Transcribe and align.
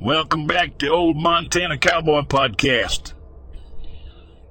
Welcome 0.00 0.46
back 0.46 0.76
to 0.78 0.88
Old 0.88 1.16
Montana 1.16 1.78
Cowboy 1.78 2.20
Podcast. 2.20 3.14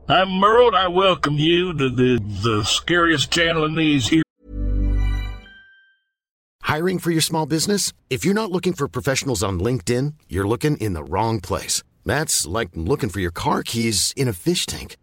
I'm 0.08 0.28
Merle, 0.28 0.70
and 0.70 0.76
I 0.76 0.88
welcome 0.88 1.36
you 1.36 1.72
to 1.72 1.90
the, 1.90 2.20
the 2.42 2.64
scariest 2.64 3.32
channel 3.32 3.64
in 3.64 3.76
these 3.76 4.08
here. 4.08 4.24
Hiring 6.64 6.98
for 6.98 7.12
your 7.12 7.22
small 7.22 7.46
business? 7.46 7.94
If 8.10 8.26
you're 8.26 8.34
not 8.34 8.52
looking 8.52 8.74
for 8.74 8.88
professionals 8.88 9.44
on 9.44 9.60
LinkedIn, 9.60 10.16
you're 10.28 10.48
looking 10.48 10.78
in 10.78 10.94
the 10.94 11.04
wrong 11.04 11.40
place. 11.40 11.84
That's 12.06 12.48
like 12.48 12.70
looking 12.74 13.10
for 13.10 13.20
your 13.20 13.32
car 13.32 13.62
keys 13.62 14.16
in 14.18 14.28
a 14.28 14.34
fish 14.34 14.66
tank. 14.66 14.98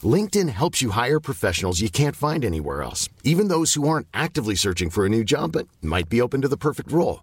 LinkedIn 0.00 0.48
helps 0.48 0.80
you 0.80 0.90
hire 0.90 1.18
professionals 1.18 1.80
you 1.80 1.90
can't 1.90 2.14
find 2.14 2.44
anywhere 2.44 2.82
else, 2.82 3.08
even 3.24 3.48
those 3.48 3.74
who 3.74 3.88
aren't 3.88 4.06
actively 4.14 4.54
searching 4.54 4.90
for 4.90 5.04
a 5.04 5.08
new 5.08 5.24
job 5.24 5.52
but 5.52 5.66
might 5.82 6.08
be 6.08 6.20
open 6.20 6.40
to 6.42 6.48
the 6.48 6.56
perfect 6.56 6.92
role. 6.92 7.22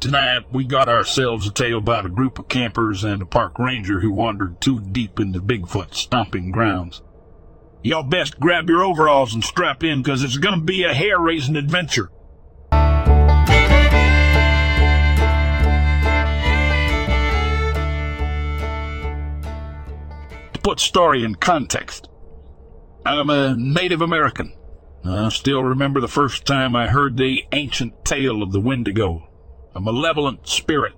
Tonight, 0.00 0.44
we 0.52 0.64
got 0.64 0.88
ourselves 0.88 1.48
a 1.48 1.50
tale 1.50 1.78
about 1.78 2.06
a 2.06 2.08
group 2.08 2.38
of 2.38 2.46
campers 2.46 3.02
and 3.02 3.20
a 3.20 3.26
park 3.26 3.58
ranger 3.58 3.98
who 3.98 4.12
wandered 4.12 4.60
too 4.60 4.78
deep 4.78 5.18
into 5.18 5.40
Bigfoot's 5.40 5.98
stomping 5.98 6.52
grounds. 6.52 7.02
Y'all 7.82 8.04
best 8.04 8.38
grab 8.38 8.70
your 8.70 8.84
overalls 8.84 9.34
and 9.34 9.42
strap 9.42 9.82
in, 9.82 10.00
because 10.00 10.22
it's 10.22 10.36
going 10.36 10.54
to 10.54 10.64
be 10.64 10.84
a 10.84 10.94
hair-raising 10.94 11.56
adventure. 11.56 12.12
To 20.52 20.60
put 20.62 20.78
story 20.78 21.24
in 21.24 21.34
context, 21.34 22.08
I'm 23.04 23.30
a 23.30 23.56
Native 23.56 24.00
American. 24.00 24.52
I 25.04 25.28
still 25.30 25.64
remember 25.64 26.00
the 26.00 26.06
first 26.06 26.46
time 26.46 26.76
I 26.76 26.86
heard 26.86 27.16
the 27.16 27.42
ancient 27.50 28.04
tale 28.04 28.44
of 28.44 28.52
the 28.52 28.60
Wendigo, 28.60 29.27
a 29.78 29.80
malevolent 29.80 30.48
spirit 30.48 30.92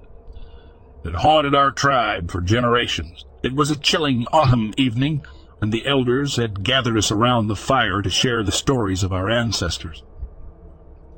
that 1.02 1.16
haunted 1.16 1.54
our 1.54 1.70
tribe 1.70 2.30
for 2.30 2.40
generations. 2.40 3.26
It 3.42 3.54
was 3.54 3.70
a 3.70 3.78
chilling 3.78 4.26
autumn 4.32 4.72
evening, 4.78 5.22
and 5.60 5.70
the 5.70 5.86
elders 5.86 6.36
had 6.36 6.64
gathered 6.64 6.96
us 6.96 7.10
around 7.10 7.48
the 7.48 7.56
fire 7.56 8.00
to 8.00 8.08
share 8.08 8.42
the 8.42 8.50
stories 8.50 9.02
of 9.02 9.12
our 9.12 9.28
ancestors. 9.28 10.02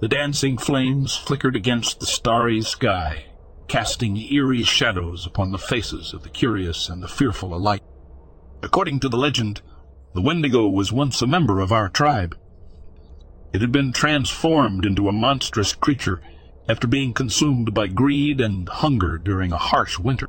The 0.01 0.09
dancing 0.09 0.59
flames 0.59 1.15
flickered 1.15 1.55
against 1.55 2.01
the 2.01 2.07
starry 2.07 2.63
sky, 2.63 3.27
casting 3.69 4.17
eerie 4.17 4.65
shadows 4.65 5.25
upon 5.25 5.53
the 5.53 5.59
faces 5.59 6.13
of 6.13 6.25
the 6.25 6.31
curious 6.31 6.89
and 6.89 7.01
the 7.01 7.07
fearful 7.07 7.55
alike. 7.55 7.85
According 8.61 8.99
to 9.01 9.09
the 9.09 9.17
legend, 9.17 9.63
the 10.17 10.21
Wendigo 10.21 10.67
was 10.67 10.93
once 10.93 11.23
a 11.23 11.29
member 11.29 11.61
of 11.61 11.71
our 11.71 11.89
tribe. 11.89 12.37
It 13.53 13.61
had 13.61 13.71
been 13.71 13.93
transformed 13.93 14.85
into 14.85 15.09
a 15.09 15.13
monstrous 15.13 15.75
creature 15.75 16.21
after 16.69 16.87
being 16.87 17.13
consumed 17.13 17.75
by 17.75 17.87
greed 17.87 18.41
and 18.41 18.69
hunger 18.69 19.19
during 19.19 19.53
a 19.53 19.59
harsh 19.59 19.99
winter. 19.99 20.29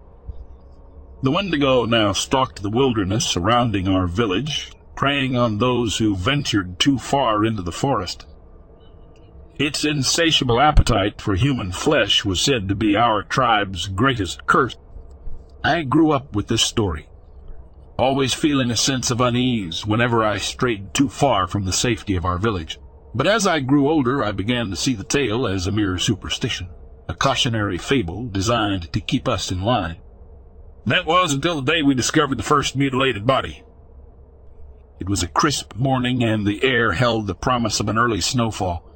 The 1.22 1.32
Wendigo 1.32 1.86
now 1.86 2.12
stalked 2.12 2.62
the 2.62 2.70
wilderness 2.70 3.26
surrounding 3.26 3.88
our 3.88 4.08
village, 4.08 4.74
preying 4.96 5.38
on 5.38 5.58
those 5.58 5.98
who 5.98 6.16
ventured 6.16 6.80
too 6.80 6.98
far 6.98 7.46
into 7.46 7.62
the 7.62 7.72
forest. 7.72 8.26
Its 9.58 9.86
insatiable 9.86 10.60
appetite 10.60 11.22
for 11.22 11.36
human 11.36 11.72
flesh 11.72 12.26
was 12.26 12.42
said 12.42 12.68
to 12.68 12.76
be 12.76 12.98
our 12.98 13.24
tribe's 13.24 13.88
greatest 13.88 14.46
curse. 14.48 14.76
I 15.64 15.84
grew 15.84 16.12
up 16.12 16.36
with 16.36 16.48
this 16.48 16.64
story, 16.64 17.08
always 17.98 18.34
feeling 18.34 18.72
a 18.72 18.76
sense 18.76 19.12
of 19.12 19.22
unease 19.22 19.86
whenever 19.86 20.26
I 20.26 20.40
strayed 20.40 20.94
too 20.94 21.08
far 21.08 21.48
from 21.48 21.66
the 21.66 21.72
safety 21.72 22.16
of 22.16 22.26
our 22.26 22.38
village. 22.38 22.80
But 23.16 23.28
as 23.28 23.46
I 23.46 23.60
grew 23.60 23.90
older, 23.90 24.24
I 24.24 24.32
began 24.32 24.70
to 24.70 24.76
see 24.76 24.96
the 24.96 25.04
tale 25.04 25.46
as 25.48 25.68
a 25.68 25.72
mere 25.72 25.98
superstition, 25.98 26.70
a 27.08 27.14
cautionary 27.14 27.78
fable 27.78 28.28
designed 28.28 28.92
to 28.92 29.00
keep 29.00 29.28
us 29.28 29.52
in 29.52 29.62
line. 29.62 29.98
That 30.86 31.06
was 31.06 31.34
until 31.34 31.62
the 31.62 31.72
day 31.72 31.84
we 31.84 31.94
discovered 31.94 32.38
the 32.38 32.44
first 32.44 32.76
mutilated 32.76 33.26
body. 33.26 33.64
It 35.00 35.08
was 35.08 35.22
a 35.22 35.28
crisp 35.28 35.76
morning, 35.76 36.24
and 36.24 36.46
the 36.46 36.64
air 36.64 36.94
held 36.94 37.28
the 37.28 37.36
promise 37.36 37.80
of 37.80 37.88
an 37.88 37.98
early 37.98 38.22
snowfall. 38.22 38.90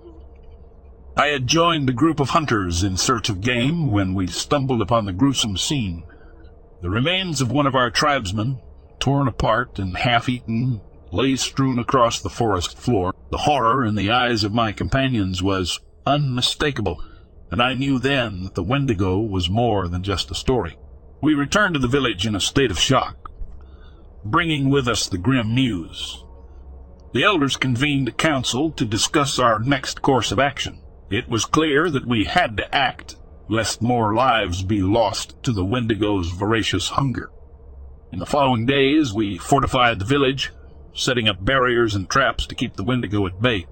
I 1.16 1.28
had 1.28 1.48
joined 1.48 1.90
a 1.90 1.94
group 1.94 2.20
of 2.20 2.30
hunters 2.30 2.84
in 2.84 2.98
search 2.98 3.30
of 3.30 3.42
game 3.42 3.92
when 3.92 4.14
we 4.14 4.28
stumbled 4.28 4.82
upon 4.82 5.06
the 5.06 5.14
gruesome 5.14 5.58
scene. 5.58 6.04
The 6.82 6.90
remains 6.90 7.42
of 7.42 7.52
one 7.52 7.66
of 7.66 7.76
our 7.76 7.90
tribesmen, 7.90 8.60
torn 9.00 9.28
apart 9.28 9.80
and 9.80 9.98
half-eaten, 9.98 10.82
lay 11.12 11.36
strewn 11.36 11.80
across 11.80 12.22
the 12.22 12.30
forest 12.30 12.78
floor. 12.78 13.14
The 13.32 13.40
horror 13.40 13.86
in 13.86 13.96
the 13.96 14.12
eyes 14.12 14.44
of 14.44 14.54
my 14.54 14.72
companions 14.72 15.42
was 15.42 15.80
unmistakable. 16.06 17.04
and 17.50 17.62
I 17.62 17.74
knew 17.76 17.98
then 17.98 18.44
that 18.44 18.56
the 18.56 18.64
Wendigo 18.64 19.20
was 19.20 19.50
more 19.50 19.88
than 19.88 20.04
just 20.04 20.32
a 20.32 20.36
story. 20.36 20.78
We 21.22 21.34
returned 21.34 21.76
to 21.76 21.80
the 21.80 21.88
village 21.88 22.28
in 22.28 22.36
a 22.36 22.42
state 22.42 22.72
of 22.72 22.80
shock, 22.80 23.32
bringing 24.26 24.70
with 24.70 24.88
us 24.88 25.08
the 25.08 25.18
grim 25.18 25.56
news. 25.56 26.24
The 27.14 27.24
elders 27.24 27.56
convened 27.56 28.10
a 28.10 28.12
council 28.12 28.70
to 28.72 28.86
discuss 28.86 29.40
our 29.40 29.60
next 29.60 30.02
course 30.02 30.32
of 30.32 30.40
action. 30.40 30.82
It 31.10 31.30
was 31.30 31.46
clear 31.46 31.90
that 31.90 32.06
we 32.06 32.26
had 32.26 32.58
to 32.58 32.76
act, 32.76 33.16
lest 33.48 33.82
more 33.82 34.14
lives 34.14 34.62
be 34.62 34.82
lost 34.82 35.42
to 35.44 35.54
the 35.54 35.64
Wendigo's 35.66 36.30
voracious 36.32 36.90
hunger. 36.90 37.32
In 38.12 38.20
the 38.20 38.26
following 38.26 38.66
days, 38.66 39.14
we 39.14 39.38
fortified 39.38 40.00
the 40.00 40.06
village, 40.06 40.52
setting 40.98 41.30
up 41.30 41.46
barriers 41.46 41.96
and 41.96 42.10
traps 42.10 42.46
to 42.48 42.56
keep 42.56 42.76
the 42.76 42.84
Wendigo 42.84 43.26
at 43.28 43.42
bay. 43.42 43.66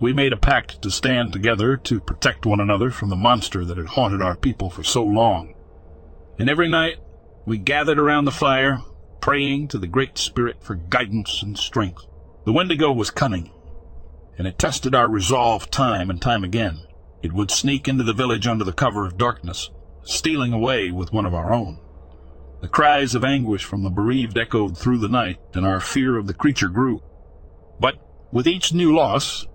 We 0.00 0.12
made 0.12 0.32
a 0.32 0.36
pact 0.36 0.80
to 0.82 0.90
stand 0.90 1.32
together 1.32 1.76
to 1.76 2.00
protect 2.00 2.46
one 2.46 2.60
another 2.60 2.90
from 2.90 3.10
the 3.10 3.16
monster 3.16 3.64
that 3.64 3.76
had 3.76 3.88
haunted 3.88 4.22
our 4.22 4.36
people 4.36 4.70
for 4.70 4.82
so 4.82 5.04
long. 5.04 5.54
And 6.38 6.48
every 6.48 6.68
night, 6.68 6.96
we 7.44 7.58
gathered 7.58 7.98
around 7.98 8.24
the 8.24 8.30
fire, 8.30 8.80
praying 9.20 9.68
to 9.68 9.78
the 9.78 9.86
Great 9.86 10.16
Spirit 10.16 10.62
for 10.62 10.76
guidance 10.76 11.42
and 11.42 11.58
strength. 11.58 12.06
The 12.44 12.52
Wendigo 12.52 12.92
was 12.92 13.10
cunning, 13.10 13.50
and 14.38 14.46
it 14.46 14.58
tested 14.58 14.94
our 14.94 15.08
resolve 15.08 15.70
time 15.70 16.10
and 16.10 16.22
time 16.22 16.44
again. 16.44 16.86
It 17.22 17.32
would 17.32 17.50
sneak 17.50 17.88
into 17.88 18.04
the 18.04 18.12
village 18.12 18.46
under 18.46 18.64
the 18.64 18.72
cover 18.72 19.04
of 19.04 19.18
darkness, 19.18 19.70
stealing 20.04 20.52
away 20.52 20.92
with 20.92 21.12
one 21.12 21.26
of 21.26 21.34
our 21.34 21.52
own. 21.52 21.80
The 22.60 22.68
cries 22.68 23.14
of 23.14 23.24
anguish 23.24 23.64
from 23.64 23.84
the 23.84 23.90
bereaved 23.90 24.36
echoed 24.36 24.76
through 24.76 24.98
the 24.98 25.08
night, 25.08 25.38
and 25.54 25.64
our 25.64 25.80
fear 25.80 26.16
of 26.16 26.26
the 26.26 26.34
creature 26.34 26.68
grew. 26.68 27.02
But 27.78 27.96
with 28.32 28.48
each 28.48 28.72
new 28.72 28.94
loss, 28.94 29.46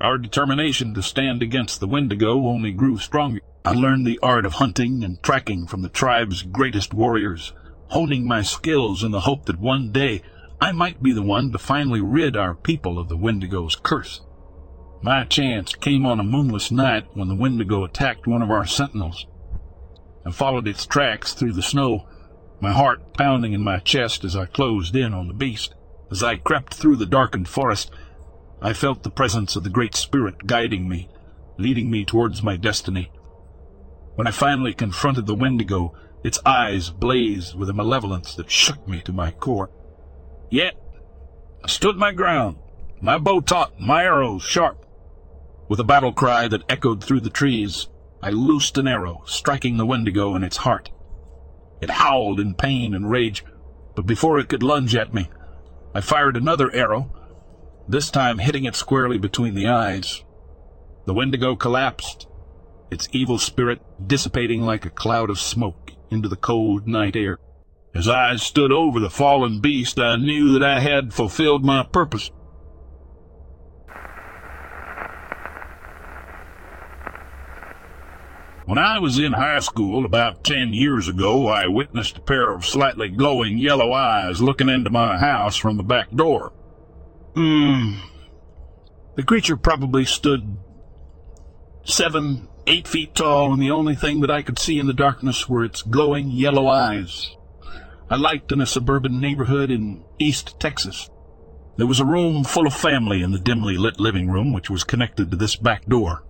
our 0.00 0.18
determination 0.18 0.92
to 0.94 1.02
stand 1.02 1.42
against 1.42 1.80
the 1.80 1.86
Wendigo 1.86 2.46
only 2.46 2.72
grew 2.72 2.98
stronger. 2.98 3.40
I 3.64 3.72
learned 3.72 4.06
the 4.06 4.18
art 4.22 4.44
of 4.44 4.54
hunting 4.54 5.02
and 5.02 5.22
tracking 5.22 5.66
from 5.66 5.80
the 5.80 5.88
tribe's 5.88 6.42
greatest 6.42 6.92
warriors, 6.92 7.54
honing 7.88 8.28
my 8.28 8.42
skills 8.42 9.02
in 9.02 9.10
the 9.10 9.20
hope 9.20 9.46
that 9.46 9.58
one 9.58 9.90
day 9.90 10.20
I 10.60 10.72
might 10.72 11.02
be 11.02 11.12
the 11.12 11.22
one 11.22 11.52
to 11.52 11.58
finally 11.58 12.02
rid 12.02 12.36
our 12.36 12.54
people 12.54 12.98
of 12.98 13.08
the 13.08 13.16
Wendigo's 13.16 13.76
curse. 13.76 14.20
My 15.00 15.24
chance 15.24 15.74
came 15.74 16.04
on 16.04 16.20
a 16.20 16.24
moonless 16.24 16.70
night 16.70 17.06
when 17.14 17.28
the 17.28 17.34
Wendigo 17.34 17.84
attacked 17.84 18.26
one 18.26 18.42
of 18.42 18.50
our 18.50 18.66
sentinels. 18.66 19.26
I 20.26 20.30
followed 20.30 20.66
its 20.66 20.86
tracks 20.86 21.34
through 21.34 21.52
the 21.52 21.62
snow, 21.62 22.06
my 22.60 22.72
heart 22.72 23.14
pounding 23.14 23.52
in 23.52 23.62
my 23.62 23.78
chest 23.78 24.24
as 24.24 24.34
I 24.34 24.46
closed 24.46 24.96
in 24.96 25.12
on 25.12 25.28
the 25.28 25.34
beast. 25.34 25.74
As 26.10 26.22
I 26.22 26.36
crept 26.36 26.74
through 26.74 26.96
the 26.96 27.06
darkened 27.06 27.48
forest, 27.48 27.90
I 28.62 28.72
felt 28.72 29.02
the 29.02 29.10
presence 29.10 29.56
of 29.56 29.64
the 29.64 29.70
Great 29.70 29.94
Spirit 29.94 30.46
guiding 30.46 30.88
me, 30.88 31.10
leading 31.58 31.90
me 31.90 32.04
towards 32.04 32.42
my 32.42 32.56
destiny. 32.56 33.10
When 34.14 34.26
I 34.26 34.30
finally 34.30 34.72
confronted 34.72 35.26
the 35.26 35.34
Wendigo, 35.34 35.92
its 36.22 36.38
eyes 36.46 36.88
blazed 36.88 37.54
with 37.54 37.68
a 37.68 37.74
malevolence 37.74 38.34
that 38.36 38.50
shook 38.50 38.88
me 38.88 39.02
to 39.02 39.12
my 39.12 39.32
core. 39.32 39.70
Yet, 40.50 40.74
I 41.62 41.68
stood 41.68 41.96
my 41.96 42.12
ground, 42.12 42.56
my 43.00 43.18
bow 43.18 43.40
taut, 43.40 43.78
my 43.78 44.04
arrows 44.04 44.42
sharp. 44.42 44.86
With 45.68 45.80
a 45.80 45.84
battle 45.84 46.12
cry 46.12 46.48
that 46.48 46.62
echoed 46.68 47.04
through 47.04 47.20
the 47.20 47.30
trees, 47.30 47.88
I 48.24 48.30
loosed 48.30 48.78
an 48.78 48.88
arrow, 48.88 49.22
striking 49.26 49.76
the 49.76 49.84
Wendigo 49.84 50.34
in 50.34 50.42
its 50.42 50.56
heart. 50.56 50.90
It 51.82 51.90
howled 51.90 52.40
in 52.40 52.54
pain 52.54 52.94
and 52.94 53.10
rage, 53.10 53.44
but 53.94 54.06
before 54.06 54.38
it 54.38 54.48
could 54.48 54.62
lunge 54.62 54.94
at 54.96 55.12
me, 55.12 55.28
I 55.94 56.00
fired 56.00 56.34
another 56.34 56.74
arrow, 56.74 57.12
this 57.86 58.10
time 58.10 58.38
hitting 58.38 58.64
it 58.64 58.76
squarely 58.76 59.18
between 59.18 59.54
the 59.54 59.68
eyes. 59.68 60.24
The 61.04 61.12
Wendigo 61.12 61.54
collapsed, 61.54 62.26
its 62.90 63.10
evil 63.12 63.36
spirit 63.36 63.82
dissipating 64.08 64.62
like 64.62 64.86
a 64.86 64.90
cloud 64.90 65.28
of 65.28 65.38
smoke 65.38 65.92
into 66.10 66.30
the 66.30 66.34
cold 66.34 66.88
night 66.88 67.16
air. 67.16 67.38
As 67.94 68.08
I 68.08 68.36
stood 68.36 68.72
over 68.72 69.00
the 69.00 69.10
fallen 69.10 69.60
beast, 69.60 70.00
I 70.00 70.16
knew 70.16 70.50
that 70.54 70.64
I 70.64 70.80
had 70.80 71.12
fulfilled 71.12 71.62
my 71.62 71.82
purpose. 71.82 72.30
When 78.66 78.78
I 78.78 78.98
was 78.98 79.18
in 79.18 79.34
high 79.34 79.58
school 79.58 80.06
about 80.06 80.42
ten 80.42 80.72
years 80.72 81.06
ago, 81.06 81.48
I 81.48 81.66
witnessed 81.66 82.16
a 82.16 82.22
pair 82.22 82.50
of 82.50 82.64
slightly 82.64 83.08
glowing 83.08 83.58
yellow 83.58 83.92
eyes 83.92 84.40
looking 84.40 84.70
into 84.70 84.88
my 84.88 85.18
house 85.18 85.56
from 85.56 85.76
the 85.76 85.82
back 85.82 86.10
door. 86.10 86.52
Hmm. 87.34 87.96
The 89.16 89.22
creature 89.22 89.58
probably 89.58 90.06
stood 90.06 90.56
seven, 91.84 92.48
eight 92.66 92.88
feet 92.88 93.14
tall, 93.14 93.52
and 93.52 93.60
the 93.60 93.70
only 93.70 93.94
thing 93.94 94.20
that 94.20 94.30
I 94.30 94.40
could 94.40 94.58
see 94.58 94.78
in 94.78 94.86
the 94.86 94.94
darkness 94.94 95.46
were 95.46 95.62
its 95.62 95.82
glowing 95.82 96.30
yellow 96.30 96.66
eyes. 96.66 97.36
I 98.08 98.16
liked 98.16 98.50
in 98.50 98.62
a 98.62 98.66
suburban 98.66 99.20
neighborhood 99.20 99.70
in 99.70 100.04
East 100.18 100.58
Texas. 100.58 101.10
There 101.76 101.86
was 101.86 102.00
a 102.00 102.04
room 102.04 102.44
full 102.44 102.66
of 102.66 102.74
family 102.74 103.22
in 103.22 103.32
the 103.32 103.38
dimly 103.38 103.76
lit 103.76 104.00
living 104.00 104.30
room 104.30 104.52
which 104.54 104.70
was 104.70 104.84
connected 104.84 105.30
to 105.30 105.36
this 105.36 105.56
back 105.56 105.84
door. 105.86 106.24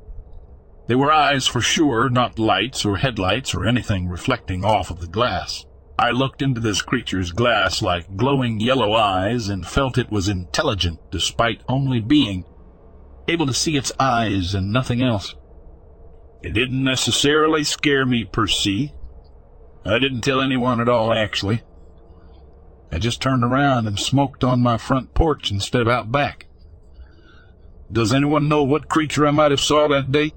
They 0.86 0.94
were 0.94 1.10
eyes 1.10 1.46
for 1.46 1.60
sure, 1.60 2.10
not 2.10 2.38
lights 2.38 2.84
or 2.84 2.98
headlights 2.98 3.54
or 3.54 3.64
anything 3.64 4.08
reflecting 4.08 4.64
off 4.64 4.90
of 4.90 5.00
the 5.00 5.06
glass. 5.06 5.64
I 5.98 6.10
looked 6.10 6.42
into 6.42 6.60
this 6.60 6.82
creature's 6.82 7.32
glass 7.32 7.81
like 7.81 8.16
glowing 8.16 8.60
yellow 8.60 8.92
eyes 8.94 9.48
and 9.48 9.66
felt 9.66 9.96
it 9.96 10.10
was 10.10 10.28
intelligent 10.28 10.98
despite 11.10 11.62
only 11.69 12.00
being 12.00 12.44
able 13.28 13.46
to 13.46 13.54
see 13.54 13.76
its 13.76 13.92
eyes 13.98 14.54
and 14.54 14.72
nothing 14.72 15.02
else. 15.02 15.34
It 16.42 16.52
didn't 16.52 16.84
necessarily 16.84 17.64
scare 17.64 18.04
me 18.04 18.25
per 18.25 18.46
se. 18.46 18.92
I 19.86 19.98
didn't 19.98 20.20
tell 20.20 20.42
anyone 20.42 20.81
at 20.81 20.88
all, 20.88 21.12
actually. 21.12 21.62
I 22.92 22.98
just 22.98 23.22
turned 23.22 23.44
around 23.44 23.86
and 23.86 23.98
smoked 23.98 24.44
on 24.44 24.60
my 24.60 24.76
front 24.76 25.14
porch 25.14 25.50
instead 25.50 25.82
of 25.82 25.88
out 25.88 26.12
back. 26.12 26.46
Does 27.90 28.12
anyone 28.12 28.48
know 28.48 28.62
what 28.62 28.88
creature 28.88 29.26
I 29.26 29.31
might 29.31 29.50
have 29.52 29.60
saw 29.60 29.88
that 29.88 30.12
day? 30.12 30.32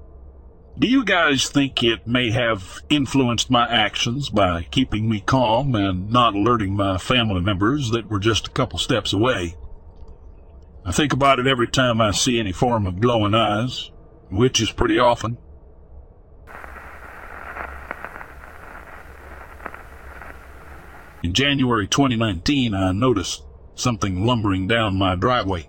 Do 0.78 0.86
you 0.86 1.04
guys 1.04 1.48
think 1.48 1.82
it 1.82 2.06
may 2.06 2.30
have 2.30 2.82
influenced 2.88 3.50
my 3.50 3.68
actions 3.68 4.28
by 4.30 4.62
keeping 4.70 5.08
me 5.08 5.18
calm 5.18 5.74
and 5.74 6.08
not 6.08 6.36
alerting 6.36 6.76
my 6.76 6.98
family 6.98 7.40
members 7.40 7.90
that 7.90 8.08
were 8.08 8.20
just 8.20 8.46
a 8.46 8.50
couple 8.52 8.78
steps 8.78 9.12
away? 9.12 9.56
I 10.84 10.92
think 10.92 11.12
about 11.12 11.40
it 11.40 11.48
every 11.48 11.66
time 11.66 12.00
I 12.00 12.12
see 12.12 12.38
any 12.38 12.52
form 12.52 12.86
of 12.86 13.00
glowing 13.00 13.34
eyes, 13.34 13.90
which 14.30 14.60
is 14.60 14.70
pretty 14.70 15.00
often. 15.00 15.38
In 21.24 21.34
January 21.34 21.88
2019, 21.88 22.72
I 22.72 22.92
noticed 22.92 23.42
something 23.74 24.24
lumbering 24.24 24.68
down 24.68 24.96
my 24.96 25.16
driveway. 25.16 25.68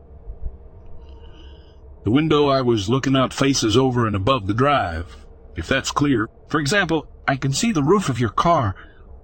The 2.03 2.11
window 2.11 2.47
I 2.47 2.61
was 2.61 2.89
looking 2.89 3.15
out 3.15 3.33
faces 3.33 3.75
over 3.75 4.07
and 4.07 4.15
above 4.15 4.47
the 4.47 4.53
drive, 4.53 5.17
if 5.55 5.67
that's 5.67 5.91
clear. 5.91 6.29
For 6.47 6.59
example, 6.59 7.07
I 7.27 7.35
can 7.35 7.51
see 7.51 7.71
the 7.71 7.83
roof 7.83 8.09
of 8.09 8.19
your 8.19 8.29
car, 8.29 8.75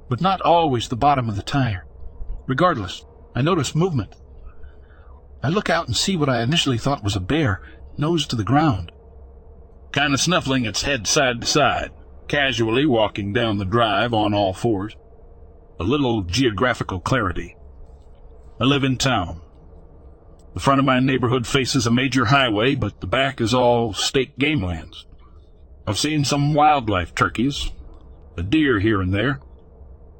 but 0.09 0.21
not 0.21 0.41
always 0.41 0.89
the 0.89 0.97
bottom 0.97 1.29
of 1.29 1.35
the 1.35 1.41
tire. 1.41 1.85
Regardless, 2.47 3.05
I 3.33 3.41
notice 3.41 3.75
movement. 3.75 4.15
I 5.41 5.49
look 5.49 5.69
out 5.69 5.87
and 5.87 5.95
see 5.95 6.17
what 6.17 6.29
I 6.29 6.41
initially 6.41 6.77
thought 6.77 7.03
was 7.03 7.15
a 7.15 7.21
bear, 7.21 7.61
nose 7.97 8.27
to 8.27 8.35
the 8.35 8.43
ground. 8.43 8.91
Kind 9.91 10.13
of 10.13 10.19
snuffling 10.19 10.65
its 10.65 10.83
head 10.83 11.07
side 11.07 11.41
to 11.41 11.47
side, 11.47 11.91
casually 12.27 12.85
walking 12.85 13.31
down 13.31 13.57
the 13.57 13.65
drive 13.65 14.13
on 14.13 14.33
all 14.33 14.53
fours. 14.53 14.95
A 15.79 15.83
little 15.83 16.23
geographical 16.23 16.99
clarity. 16.99 17.55
I 18.59 18.65
live 18.65 18.83
in 18.83 18.97
town. 18.97 19.41
The 20.55 20.61
front 20.61 20.79
of 20.79 20.85
my 20.85 21.01
neighborhood 21.01 21.45
faces 21.45 21.85
a 21.85 21.91
major 21.91 22.25
highway, 22.25 22.75
but 22.75 23.01
the 23.01 23.07
back 23.07 23.41
is 23.41 23.53
all 23.53 23.91
state 23.93 24.39
game 24.39 24.63
lands. 24.63 25.05
I've 25.85 25.99
seen 25.99 26.23
some 26.23 26.53
wildlife 26.53 27.13
turkeys, 27.13 27.73
a 28.37 28.41
deer 28.41 28.79
here 28.79 29.01
and 29.01 29.13
there, 29.13 29.41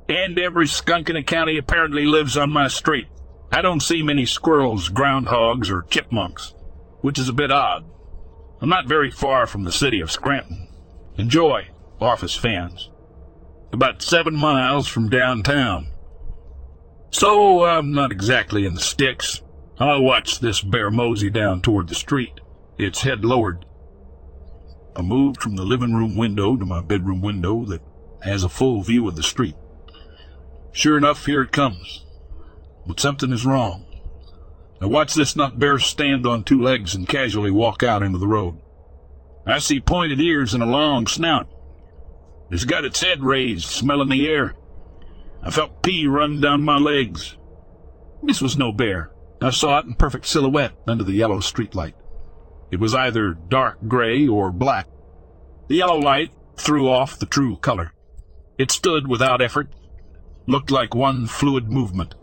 and 0.09 0.37
every 0.37 0.67
skunk 0.67 1.09
in 1.09 1.15
the 1.15 1.23
county 1.23 1.57
apparently 1.57 2.05
lives 2.05 2.35
on 2.35 2.51
my 2.51 2.67
street. 2.67 3.07
I 3.49 3.61
don't 3.61 3.79
see 3.79 4.03
many 4.03 4.25
squirrels, 4.25 4.89
groundhogs, 4.89 5.71
or 5.71 5.83
chipmunks, 5.83 6.53
which 6.99 7.17
is 7.17 7.29
a 7.29 7.33
bit 7.33 7.49
odd. 7.49 7.85
I'm 8.59 8.67
not 8.69 8.87
very 8.87 9.11
far 9.11 9.47
from 9.47 9.63
the 9.63 9.71
city 9.71 10.01
of 10.01 10.11
Scranton. 10.11 10.67
Enjoy, 11.17 11.69
office 12.01 12.35
fans. 12.35 12.89
About 13.71 14.01
seven 14.01 14.35
miles 14.35 14.85
from 14.89 15.09
downtown. 15.09 15.93
So 17.09 17.63
I'm 17.63 17.93
not 17.93 18.11
exactly 18.11 18.65
in 18.65 18.73
the 18.73 18.81
sticks. 18.81 19.41
I 19.77 19.97
watched 19.97 20.39
this 20.39 20.61
bear 20.61 20.89
mosey 20.89 21.29
down 21.29 21.61
toward 21.61 21.89
the 21.89 21.95
street, 21.95 22.39
its 22.77 23.01
head 23.01 23.25
lowered. 23.25 23.65
I 24.95 25.01
moved 25.01 25.41
from 25.41 25.57
the 25.57 25.65
living 25.65 25.93
room 25.93 26.15
window 26.15 26.55
to 26.55 26.65
my 26.65 26.79
bedroom 26.79 27.21
window 27.21 27.65
that 27.65 27.81
has 28.21 28.45
a 28.45 28.49
full 28.49 28.81
view 28.81 29.05
of 29.09 29.17
the 29.17 29.23
street. 29.23 29.55
Sure 30.71 30.97
enough, 30.97 31.25
here 31.25 31.41
it 31.41 31.51
comes. 31.51 32.05
But 32.87 33.01
something 33.01 33.33
is 33.33 33.45
wrong. 33.45 33.85
I 34.81 34.85
watch 34.85 35.13
this 35.13 35.35
nut 35.35 35.59
bear 35.59 35.77
stand 35.79 36.25
on 36.25 36.43
two 36.43 36.61
legs 36.61 36.95
and 36.95 37.07
casually 37.07 37.51
walk 37.51 37.83
out 37.83 38.01
into 38.01 38.17
the 38.17 38.27
road. 38.27 38.57
I 39.45 39.59
see 39.59 39.81
pointed 39.81 40.21
ears 40.21 40.53
and 40.53 40.63
a 40.63 40.67
long 40.67 41.05
snout. 41.05 41.49
It's 42.49 42.63
got 42.63 42.85
its 42.85 43.01
head 43.01 43.23
raised, 43.23 43.65
smelling 43.65 44.09
the 44.09 44.27
air. 44.27 44.55
I 45.43 45.51
felt 45.51 45.83
pee 45.83 46.07
run 46.07 46.39
down 46.39 46.63
my 46.63 46.77
legs. 46.77 47.35
This 48.23 48.41
was 48.41 48.57
no 48.57 48.71
bear. 48.71 49.11
I 49.41 49.49
saw 49.49 49.79
it 49.79 49.85
in 49.85 49.95
perfect 49.95 50.25
silhouette 50.25 50.73
under 50.87 51.03
the 51.03 51.13
yellow 51.13 51.39
streetlight. 51.39 51.93
It 52.71 52.79
was 52.79 52.95
either 52.95 53.33
dark 53.33 53.79
gray 53.87 54.27
or 54.27 54.51
black. 54.51 54.87
The 55.67 55.75
yellow 55.75 55.97
light 55.97 56.31
threw 56.57 56.89
off 56.89 57.19
the 57.19 57.25
true 57.25 57.57
color. 57.57 57.93
It 58.57 58.71
stood 58.71 59.07
without 59.07 59.41
effort, 59.41 59.69
looked 60.47 60.71
like 60.71 60.95
one 60.95 61.27
fluid 61.27 61.69
movement. 61.69 62.15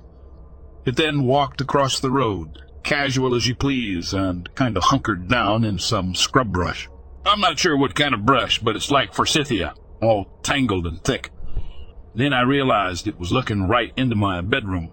It 0.85 0.97
then 0.97 1.25
walked 1.25 1.61
across 1.61 2.01
the 2.01 2.11
road, 2.11 2.59
casual 2.83 3.35
as 3.35 3.47
you 3.47 3.55
please, 3.55 4.13
and 4.15 4.53
kind 4.55 4.77
of 4.77 4.85
hunkered 4.85 5.29
down 5.29 5.65
in 5.65 5.79
some 5.79 6.15
scrub 6.15 6.53
brush. 6.53 6.89
I'm 7.25 7.41
not 7.41 7.59
sure 7.59 7.77
what 7.77 7.95
kind 7.95 8.15
of 8.15 8.27
brush, 8.27 8.59
but 8.59 8.75
it's 8.75 8.91
like 8.91 9.15
forsythia, 9.15 9.75
all 10.01 10.41
tangled 10.43 10.87
and 10.87 11.03
thick. 11.05 11.31
Then 12.15 12.33
I 12.33 12.43
realized 12.43 13.07
it 13.07 13.19
was 13.19 13.33
looking 13.33 13.69
right 13.69 13.93
into 13.97 14.17
my 14.17 14.41
bedroom. 14.41 14.91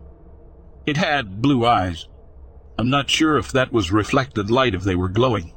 It 0.85 0.97
had 0.97 1.41
blue 1.41 1.65
eyes. 1.65 2.07
I'm 2.79 2.89
not 2.89 3.09
sure 3.09 3.38
if 3.38 3.51
that 3.51 3.74
was 3.74 3.91
reflected 3.91 4.50
light 4.50 4.74
if 4.74 4.83
they 4.83 4.95
were 4.95 5.09
glowing. 5.09 5.53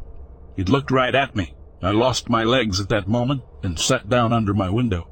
It 0.57 0.69
looked 0.69 0.91
right 0.91 1.15
at 1.15 1.37
me. 1.37 1.55
I 1.81 1.93
lost 1.93 2.29
my 2.29 2.43
legs 2.43 2.81
at 2.81 2.89
that 2.89 3.07
moment 3.07 3.43
and 3.63 3.79
sat 3.79 4.09
down 4.09 4.33
under 4.33 4.53
my 4.53 4.69
window. 4.69 5.09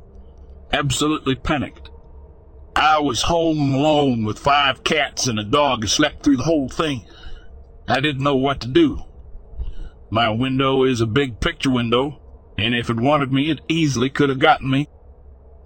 Absolutely 0.73 1.37
panicked. 1.37 1.89
I 2.75 2.99
was 2.99 3.23
home 3.23 3.75
alone 3.75 4.25
with 4.25 4.41
five 4.41 4.83
cats 4.83 5.29
and 5.29 5.39
a 5.39 5.45
dog 5.45 5.83
and 5.83 5.89
slept 5.89 6.25
through 6.25 6.39
the 6.39 6.43
whole 6.43 6.69
thing. 6.69 7.07
I 7.87 8.01
didn't 8.01 8.25
know 8.25 8.35
what 8.35 8.61
to 8.63 8.69
do. 8.69 9.05
My 10.11 10.31
window 10.31 10.83
is 10.83 11.01
a 11.01 11.07
big 11.07 11.39
picture 11.39 11.71
window, 11.71 12.21
and 12.59 12.75
if 12.75 12.91
it 12.91 12.97
wanted 12.97 13.33
me, 13.33 13.53
it 13.53 13.61
easily 13.69 14.11
could 14.11 14.31
have 14.31 14.41
gotten 14.41 14.69
me. 14.69 14.89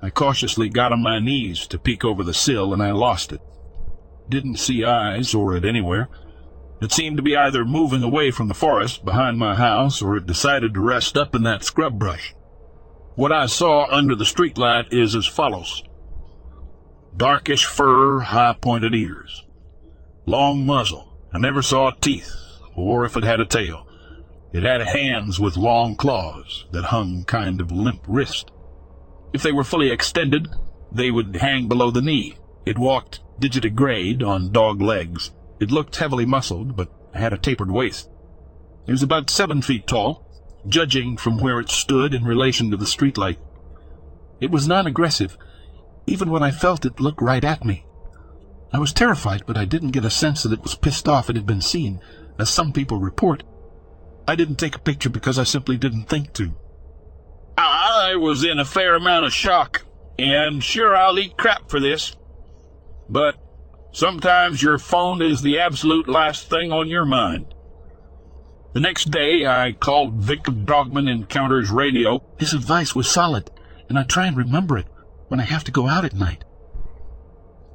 I 0.02 0.10
cautiously 0.10 0.68
got 0.68 0.92
on 0.92 1.02
my 1.02 1.20
knees 1.20 1.66
to 1.68 1.78
peek 1.78 2.04
over 2.04 2.22
the 2.22 2.34
sill, 2.34 2.74
and 2.74 2.82
I 2.82 2.90
lost 2.90 3.32
it. 3.32 3.40
Didn't 4.28 4.58
see 4.58 4.84
eyes 4.84 5.34
or 5.34 5.56
it 5.56 5.64
anywhere. 5.64 6.10
It 6.84 6.92
seemed 6.92 7.16
to 7.16 7.22
be 7.22 7.34
either 7.34 7.64
moving 7.64 8.02
away 8.02 8.30
from 8.30 8.48
the 8.48 8.52
forest 8.52 9.06
behind 9.06 9.38
my 9.38 9.54
house, 9.54 10.02
or 10.02 10.18
it 10.18 10.26
decided 10.26 10.74
to 10.74 10.80
rest 10.80 11.16
up 11.16 11.34
in 11.34 11.42
that 11.44 11.64
scrub 11.64 11.98
brush. 11.98 12.34
What 13.14 13.32
I 13.32 13.46
saw 13.46 13.86
under 13.90 14.14
the 14.14 14.24
streetlight 14.24 14.92
is 14.92 15.14
as 15.16 15.26
follows. 15.26 15.82
Darkish 17.16 17.64
fur, 17.64 18.20
high-pointed 18.20 18.94
ears. 18.94 19.44
Long 20.26 20.66
muzzle. 20.66 21.16
I 21.32 21.38
never 21.38 21.62
saw 21.62 21.90
teeth, 21.90 22.30
or 22.76 23.06
if 23.06 23.16
it 23.16 23.24
had 23.24 23.40
a 23.40 23.46
tail. 23.46 23.88
It 24.52 24.64
had 24.64 24.82
hands 24.82 25.40
with 25.40 25.56
long 25.56 25.96
claws 25.96 26.66
that 26.72 26.84
hung 26.84 27.24
kind 27.24 27.62
of 27.62 27.72
limp 27.72 28.02
wrist. 28.06 28.50
If 29.32 29.42
they 29.42 29.52
were 29.52 29.64
fully 29.64 29.90
extended, 29.90 30.48
they 30.92 31.10
would 31.10 31.34
hang 31.36 31.66
below 31.66 31.90
the 31.90 32.02
knee. 32.02 32.36
It 32.66 32.78
walked 32.78 33.20
digitigrade 33.40 34.22
on 34.22 34.52
dog 34.52 34.82
legs. 34.82 35.30
It 35.64 35.73
looked 35.73 35.97
heavily 35.97 36.26
muscled, 36.26 36.76
but 36.76 36.92
had 37.14 37.33
a 37.33 37.38
tapered 37.38 37.71
waist. 37.71 38.11
It 38.87 38.92
was 38.92 39.02
about 39.02 39.30
seven 39.30 39.62
feet 39.62 39.87
tall, 39.87 40.28
judging 40.68 41.16
from 41.16 41.38
where 41.38 41.59
it 41.59 41.71
stood 41.71 42.12
in 42.12 42.23
relation 42.23 42.71
to 42.71 42.76
the 42.76 42.85
streetlight. 42.85 43.38
It 44.42 44.50
was 44.50 44.68
non-aggressive. 44.68 45.38
Even 46.06 46.28
when 46.28 46.42
I 46.42 46.50
felt 46.50 46.85
it 46.85 47.00
look 47.00 47.18
right 47.23 47.42
at 47.42 47.64
me. 47.64 47.87
I 48.75 48.78
was 48.78 48.92
terrified, 48.92 49.44
but 49.47 49.56
I 49.56 49.64
didn't 49.64 49.92
get 49.92 50.04
a 50.04 50.11
sense 50.11 50.42
that 50.42 50.52
it 50.52 50.62
was 50.62 50.75
pissed 50.75 51.09
off 51.09 51.30
it 51.30 51.37
had 51.37 51.47
been 51.47 51.62
seen, 51.62 51.99
as 52.38 52.50
some 52.50 52.71
people 52.71 52.99
report. 52.99 53.42
I 54.28 54.35
didn't 54.35 54.56
take 54.56 54.76
a 54.76 54.80
picture 54.80 55.09
because 55.09 55.38
I 55.38 55.44
simply 55.44 55.78
didn't 55.78 56.11
think 56.11 56.35
to. 56.35 56.52
I 57.56 58.16
was 58.16 58.44
in 58.44 58.59
a 58.59 58.66
fair 58.66 58.97
amount 58.97 59.25
of 59.25 59.33
shock, 59.33 59.87
and 60.18 60.62
sure 60.62 60.94
I'll 60.94 61.18
eat 61.18 61.38
crap 61.38 61.71
for 61.71 61.80
this. 61.80 62.14
But 63.09 63.37
sometimes 63.94 64.60
your 64.60 64.76
phone 64.76 65.22
is 65.22 65.40
the 65.40 65.58
absolute 65.58 66.08
last 66.08 66.50
thing 66.50 66.72
on 66.72 66.88
your 66.88 67.04
mind. 67.04 67.54
The 68.74 68.80
next 68.80 69.12
day 69.12 69.46
I 69.46 69.72
called 69.72 70.14
Vic 70.14 70.42
Dogman 70.64 71.06
Encounters 71.06 71.70
Radio. 71.70 72.22
His 72.38 72.52
advice 72.52 72.94
was 72.94 73.08
solid, 73.08 73.50
and 73.88 73.96
I 73.96 74.02
try 74.02 74.26
and 74.26 74.36
remember 74.36 74.76
it 74.76 74.88
when 75.28 75.38
I 75.38 75.44
have 75.44 75.62
to 75.64 75.70
go 75.70 75.86
out 75.86 76.04
at 76.04 76.12
night. 76.12 76.44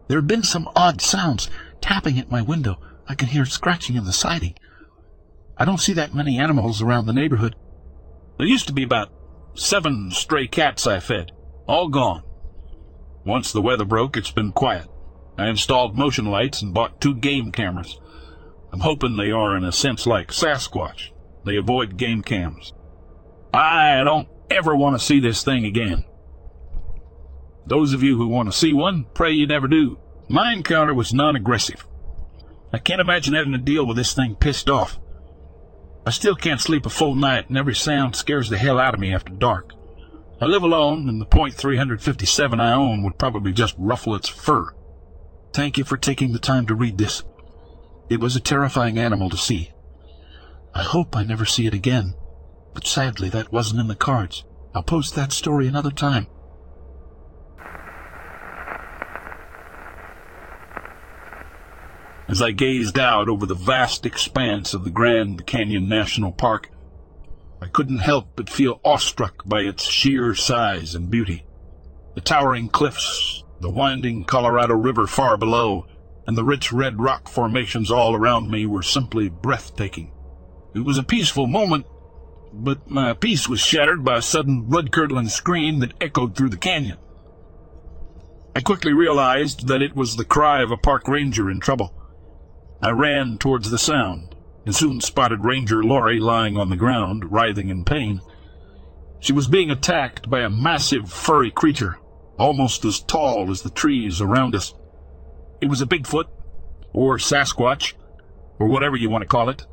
There 0.07 0.17
have 0.17 0.27
been 0.27 0.43
some 0.43 0.69
odd 0.75 1.01
sounds 1.01 1.49
tapping 1.79 2.19
at 2.19 2.29
my 2.29 2.41
window. 2.41 2.79
I 3.07 3.15
can 3.15 3.29
hear 3.29 3.45
scratching 3.45 3.95
in 3.95 4.03
the 4.03 4.11
siding. 4.11 4.55
I 5.57 5.63
don't 5.63 5.79
see 5.79 5.93
that 5.93 6.13
many 6.13 6.37
animals 6.37 6.81
around 6.81 7.05
the 7.05 7.13
neighborhood. 7.13 7.55
There 8.37 8.47
used 8.47 8.67
to 8.67 8.73
be 8.73 8.83
about 8.83 9.13
seven 9.53 10.11
stray 10.11 10.47
cats 10.47 10.85
I 10.85 10.99
fed, 10.99 11.31
all 11.65 11.87
gone. 11.87 12.23
Once 13.25 13.53
the 13.53 13.61
weather 13.61 13.85
broke, 13.85 14.17
it's 14.17 14.31
been 14.31 14.51
quiet. 14.51 14.87
I 15.39 15.47
installed 15.47 15.97
motion 15.97 16.25
lights 16.25 16.61
and 16.61 16.73
bought 16.73 16.99
two 16.99 17.15
game 17.15 17.51
cameras. 17.51 17.99
I'm 18.71 18.81
hoping 18.81 19.17
they 19.17 19.31
are 19.31 19.55
in 19.55 19.63
a 19.63 19.71
sense 19.71 20.05
like 20.05 20.29
Sasquatch. 20.29 21.11
They 21.45 21.55
avoid 21.55 21.97
game 21.97 22.21
cams. 22.21 22.73
I 23.53 24.03
don't 24.03 24.27
ever 24.51 24.75
want 24.75 24.99
to 24.99 25.05
see 25.05 25.19
this 25.19 25.43
thing 25.43 25.65
again. 25.65 26.05
Those 27.65 27.93
of 27.93 28.03
you 28.03 28.17
who 28.17 28.27
want 28.27 28.51
to 28.51 28.57
see 28.57 28.73
one, 28.73 29.05
pray 29.13 29.31
you 29.31 29.47
never 29.47 29.67
do. 29.67 29.99
My 30.27 30.53
encounter 30.53 30.93
was 30.93 31.13
non-aggressive. 31.13 31.87
I 32.71 32.77
can't 32.77 33.01
imagine 33.01 33.33
having 33.33 33.53
to 33.53 33.57
deal 33.57 33.85
with 33.85 33.97
this 33.97 34.13
thing 34.13 34.35
pissed 34.35 34.69
off. 34.69 34.99
I 36.05 36.11
still 36.11 36.35
can't 36.35 36.61
sleep 36.61 36.85
a 36.85 36.89
full 36.89 37.15
night, 37.15 37.49
and 37.49 37.57
every 37.57 37.75
sound 37.75 38.15
scares 38.15 38.49
the 38.49 38.57
hell 38.57 38.79
out 38.79 38.93
of 38.93 38.99
me 38.99 39.13
after 39.13 39.33
dark. 39.33 39.73
I 40.41 40.45
live 40.45 40.63
alone, 40.63 41.09
and 41.09 41.19
the 41.19 41.25
point 41.25 41.55
.357 41.55 42.59
I 42.59 42.73
own 42.73 43.03
would 43.03 43.17
probably 43.17 43.51
just 43.51 43.75
ruffle 43.77 44.15
its 44.15 44.29
fur. 44.29 44.73
Thank 45.53 45.77
you 45.77 45.83
for 45.83 45.97
taking 45.97 46.31
the 46.31 46.39
time 46.39 46.65
to 46.67 46.75
read 46.75 46.97
this. 46.97 47.23
It 48.09 48.19
was 48.19 48.35
a 48.35 48.41
terrifying 48.41 48.97
animal 48.97 49.29
to 49.29 49.37
see. 49.37 49.71
I 50.73 50.83
hope 50.83 51.15
I 51.15 51.23
never 51.23 51.45
see 51.45 51.65
it 51.67 51.73
again, 51.73 52.15
but 52.73 52.87
sadly 52.87 53.29
that 53.29 53.51
wasn't 53.51 53.81
in 53.81 53.87
the 53.87 53.95
cards. 53.95 54.45
I'll 54.73 54.83
post 54.83 55.15
that 55.15 55.31
story 55.31 55.67
another 55.67 55.91
time. 55.91 56.27
As 62.27 62.43
I 62.43 62.51
gazed 62.51 62.99
out 62.99 63.27
over 63.27 63.47
the 63.47 63.55
vast 63.55 64.05
expanse 64.05 64.75
of 64.75 64.83
the 64.83 64.91
Grand 64.91 65.47
Canyon 65.47 65.89
National 65.89 66.31
Park, 66.31 66.69
I 67.59 67.65
couldn't 67.65 67.99
help 67.99 68.29
but 68.35 68.51
feel 68.51 68.79
awestruck 68.85 69.43
by 69.45 69.61
its 69.61 69.83
sheer 69.83 70.35
size 70.35 70.93
and 70.93 71.09
beauty. 71.09 71.45
The 72.13 72.21
towering 72.21 72.69
cliffs, 72.69 73.43
the 73.61 73.69
winding 73.69 74.23
Colorado 74.23 74.75
River 74.75 75.07
far 75.07 75.37
below, 75.37 75.85
and 76.25 76.37
the 76.37 76.43
rich 76.43 76.71
red 76.71 76.99
rock 76.99 77.27
formations 77.27 77.91
all 77.91 78.15
around 78.15 78.49
me 78.49 78.65
were 78.65 78.83
simply 78.83 79.29
breathtaking. 79.29 80.11
It 80.73 80.81
was 80.85 80.97
a 80.97 81.03
peaceful 81.03 81.47
moment, 81.47 81.85
but 82.53 82.89
my 82.89 83.13
peace 83.13 83.49
was 83.49 83.59
shattered 83.59 84.03
by 84.03 84.17
a 84.17 84.21
sudden 84.21 84.61
blood-curdling 84.61 85.29
scream 85.29 85.79
that 85.79 85.93
echoed 85.99 86.35
through 86.35 86.49
the 86.49 86.57
canyon. 86.57 86.97
I 88.55 88.61
quickly 88.61 88.93
realized 88.93 89.67
that 89.67 89.81
it 89.81 89.95
was 89.95 90.15
the 90.15 90.25
cry 90.25 90.61
of 90.61 90.71
a 90.71 90.77
park 90.77 91.07
ranger 91.07 91.49
in 91.49 91.59
trouble. 91.59 91.93
I 92.81 92.91
ran 92.91 93.37
towards 93.37 93.69
the 93.69 93.77
sound, 93.77 94.35
and 94.65 94.75
soon 94.75 95.01
spotted 95.01 95.43
Ranger 95.43 95.83
Laurie 95.83 96.19
lying 96.19 96.57
on 96.57 96.69
the 96.69 96.75
ground, 96.75 97.31
writhing 97.31 97.69
in 97.69 97.85
pain. 97.85 98.21
She 99.19 99.33
was 99.33 99.47
being 99.47 99.69
attacked 99.69 100.29
by 100.29 100.41
a 100.41 100.49
massive 100.49 101.11
furry 101.11 101.51
creature, 101.51 101.99
almost 102.39 102.85
as 102.85 103.01
tall 103.01 103.51
as 103.51 103.61
the 103.61 103.69
trees 103.69 104.21
around 104.21 104.55
us. 104.55 104.73
It 105.61 105.69
was 105.69 105.81
a 105.81 105.85
Bigfoot, 105.85 106.25
or 106.93 107.17
Sasquatch, 107.17 107.93
or 108.57 108.67
whatever 108.67 108.95
you 108.95 109.09
want 109.09 109.21
to 109.21 109.27
call 109.27 109.49
it, 109.49 109.67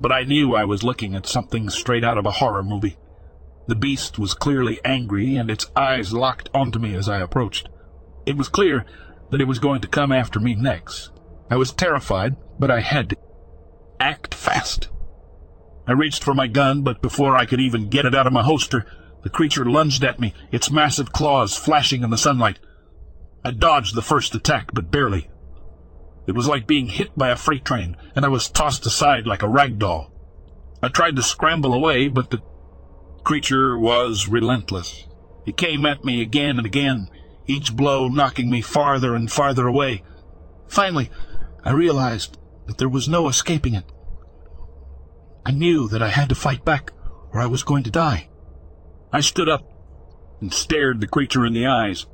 but 0.00 0.12
I 0.12 0.24
knew 0.24 0.54
I 0.54 0.64
was 0.64 0.84
looking 0.84 1.14
at 1.14 1.26
something 1.26 1.70
straight 1.70 2.04
out 2.04 2.18
of 2.18 2.26
a 2.26 2.32
horror 2.32 2.62
movie. 2.62 2.96
The 3.66 3.74
beast 3.74 4.18
was 4.18 4.34
clearly 4.34 4.78
angry, 4.84 5.36
and 5.36 5.50
its 5.50 5.70
eyes 5.74 6.12
locked 6.12 6.48
onto 6.54 6.78
me 6.78 6.94
as 6.94 7.08
I 7.08 7.18
approached. 7.18 7.68
It 8.24 8.36
was 8.36 8.48
clear 8.48 8.84
that 9.30 9.40
it 9.40 9.48
was 9.48 9.58
going 9.58 9.80
to 9.80 9.88
come 9.88 10.12
after 10.12 10.38
me 10.38 10.54
next. 10.54 11.10
I 11.50 11.56
was 11.56 11.72
terrified, 11.72 12.36
but 12.58 12.70
I 12.70 12.80
had 12.80 13.10
to 13.10 13.16
act 13.98 14.34
fast. 14.34 14.88
I 15.86 15.92
reached 15.92 16.22
for 16.22 16.34
my 16.34 16.46
gun, 16.46 16.82
but 16.82 17.00
before 17.00 17.36
I 17.36 17.46
could 17.46 17.60
even 17.60 17.88
get 17.88 18.04
it 18.04 18.14
out 18.14 18.26
of 18.26 18.32
my 18.32 18.42
holster, 18.42 18.86
the 19.26 19.30
creature 19.30 19.64
lunged 19.64 20.04
at 20.04 20.20
me, 20.20 20.32
its 20.52 20.70
massive 20.70 21.12
claws 21.12 21.56
flashing 21.56 22.04
in 22.04 22.10
the 22.10 22.16
sunlight. 22.16 22.60
I 23.44 23.50
dodged 23.50 23.96
the 23.96 24.00
first 24.00 24.36
attack, 24.36 24.70
but 24.72 24.92
barely. 24.92 25.28
It 26.28 26.36
was 26.36 26.46
like 26.46 26.68
being 26.68 26.86
hit 26.86 27.18
by 27.18 27.30
a 27.30 27.36
freight 27.36 27.64
train, 27.64 27.96
and 28.14 28.24
I 28.24 28.28
was 28.28 28.48
tossed 28.48 28.86
aside 28.86 29.26
like 29.26 29.42
a 29.42 29.48
rag 29.48 29.80
doll. 29.80 30.12
I 30.80 30.86
tried 30.86 31.16
to 31.16 31.24
scramble 31.24 31.74
away, 31.74 32.06
but 32.06 32.30
the 32.30 32.40
creature 33.24 33.76
was 33.76 34.28
relentless. 34.28 35.08
It 35.44 35.56
came 35.56 35.86
at 35.86 36.04
me 36.04 36.22
again 36.22 36.56
and 36.56 36.64
again, 36.64 37.10
each 37.48 37.74
blow 37.74 38.06
knocking 38.06 38.48
me 38.48 38.60
farther 38.60 39.16
and 39.16 39.28
farther 39.28 39.66
away. 39.66 40.04
Finally, 40.68 41.10
I 41.64 41.72
realized 41.72 42.38
that 42.68 42.78
there 42.78 42.88
was 42.88 43.08
no 43.08 43.26
escaping 43.26 43.74
it. 43.74 43.90
I 45.44 45.50
knew 45.50 45.88
that 45.88 46.00
I 46.00 46.10
had 46.10 46.28
to 46.28 46.36
fight 46.36 46.64
back, 46.64 46.92
or 47.32 47.40
I 47.40 47.46
was 47.46 47.64
going 47.64 47.82
to 47.82 47.90
die. 47.90 48.28
I 49.16 49.20
stood 49.20 49.48
up 49.48 49.66
and 50.42 50.52
stared 50.52 51.00
the 51.00 51.06
creature 51.06 51.46
in 51.46 51.54
the 51.54 51.66
eyes. 51.66 52.04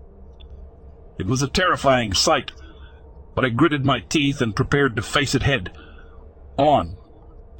It 1.19 1.27
was 1.27 1.43
a 1.43 1.49
terrifying 1.49 2.13
sight, 2.13 2.53
but 3.35 3.45
I 3.45 3.49
gritted 3.49 3.85
my 3.85 3.99
teeth 3.99 4.41
and 4.41 4.55
prepared 4.55 4.95
to 4.95 5.03
face 5.03 5.35
it 5.35 5.43
head 5.43 5.77
on. 6.57 6.97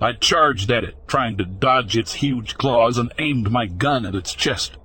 I 0.01 0.13
charged 0.13 0.71
at 0.71 0.85
it, 0.85 0.95
trying 1.09 1.39
to 1.39 1.45
dodge 1.45 1.97
its 1.97 2.13
huge 2.13 2.57
claws, 2.57 2.99
and 2.99 3.13
aimed 3.19 3.51
my 3.51 3.67
gun 3.67 4.07
at 4.07 4.15
its 4.15 4.33
chest. 4.33 4.77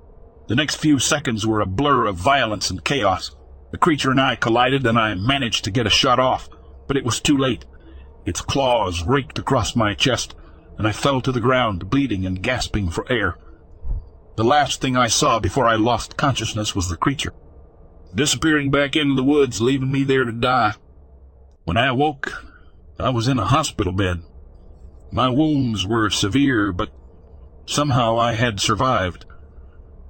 The 0.47 0.55
next 0.55 0.77
few 0.77 0.97
seconds 0.97 1.45
were 1.45 1.61
a 1.61 1.67
blur 1.67 2.07
of 2.07 2.15
violence 2.15 2.71
and 2.71 2.83
chaos. 2.83 3.35
The 3.71 3.77
creature 3.77 4.09
and 4.09 4.19
I 4.19 4.37
collided, 4.37 4.87
and 4.87 4.97
I 4.97 5.13
managed 5.13 5.65
to 5.65 5.71
get 5.71 5.85
a 5.85 5.91
shot 5.91 6.19
off, 6.19 6.49
but 6.87 6.97
it 6.97 7.05
was 7.05 7.19
too 7.19 7.37
late. 7.37 7.65
Its 8.25 8.41
claws 8.41 9.03
raked 9.03 9.37
across 9.37 9.75
my 9.75 9.93
chest, 9.93 10.33
and 10.79 10.87
I 10.87 10.93
fell 10.93 11.21
to 11.21 11.31
the 11.31 11.39
ground, 11.39 11.91
bleeding 11.91 12.25
and 12.25 12.41
gasping 12.41 12.89
for 12.89 13.05
air. 13.07 13.37
The 14.37 14.43
last 14.43 14.81
thing 14.81 14.95
I 14.95 15.07
saw 15.07 15.39
before 15.39 15.67
I 15.67 15.77
lost 15.77 16.15
consciousness 16.15 16.75
was 16.75 16.89
the 16.89 16.95
creature, 16.95 17.33
disappearing 18.13 18.69
back 18.69 18.95
into 18.95 19.15
the 19.15 19.23
woods, 19.23 19.61
leaving 19.61 19.91
me 19.91 20.03
there 20.03 20.25
to 20.25 20.31
die. 20.31 20.75
When 21.63 21.75
I 21.75 21.87
awoke, 21.87 22.45
I 22.99 23.09
was 23.09 23.27
in 23.27 23.39
a 23.39 23.45
hospital 23.45 23.91
bed. 23.91 24.21
My 25.11 25.27
wounds 25.27 25.87
were 25.87 26.11
severe, 26.11 26.71
but 26.71 26.91
somehow 27.65 28.19
I 28.19 28.33
had 28.33 28.59
survived. 28.59 29.25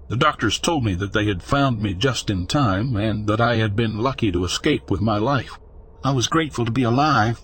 The 0.09 0.17
doctors 0.17 0.59
told 0.59 0.83
me 0.83 0.93
that 0.95 1.13
they 1.13 1.27
had 1.27 1.41
found 1.41 1.81
me 1.81 1.93
just 1.93 2.29
in 2.29 2.47
time 2.47 2.97
and 2.97 3.27
that 3.27 3.39
I 3.39 3.55
had 3.55 3.77
been 3.77 3.99
lucky 3.99 4.33
to 4.33 4.43
escape 4.43 4.91
with 4.91 4.99
my 4.99 5.17
life. 5.17 5.57
I 6.03 6.11
was 6.11 6.27
grateful 6.27 6.65
to 6.65 6.71
be 6.71 6.83
alive, 6.83 7.39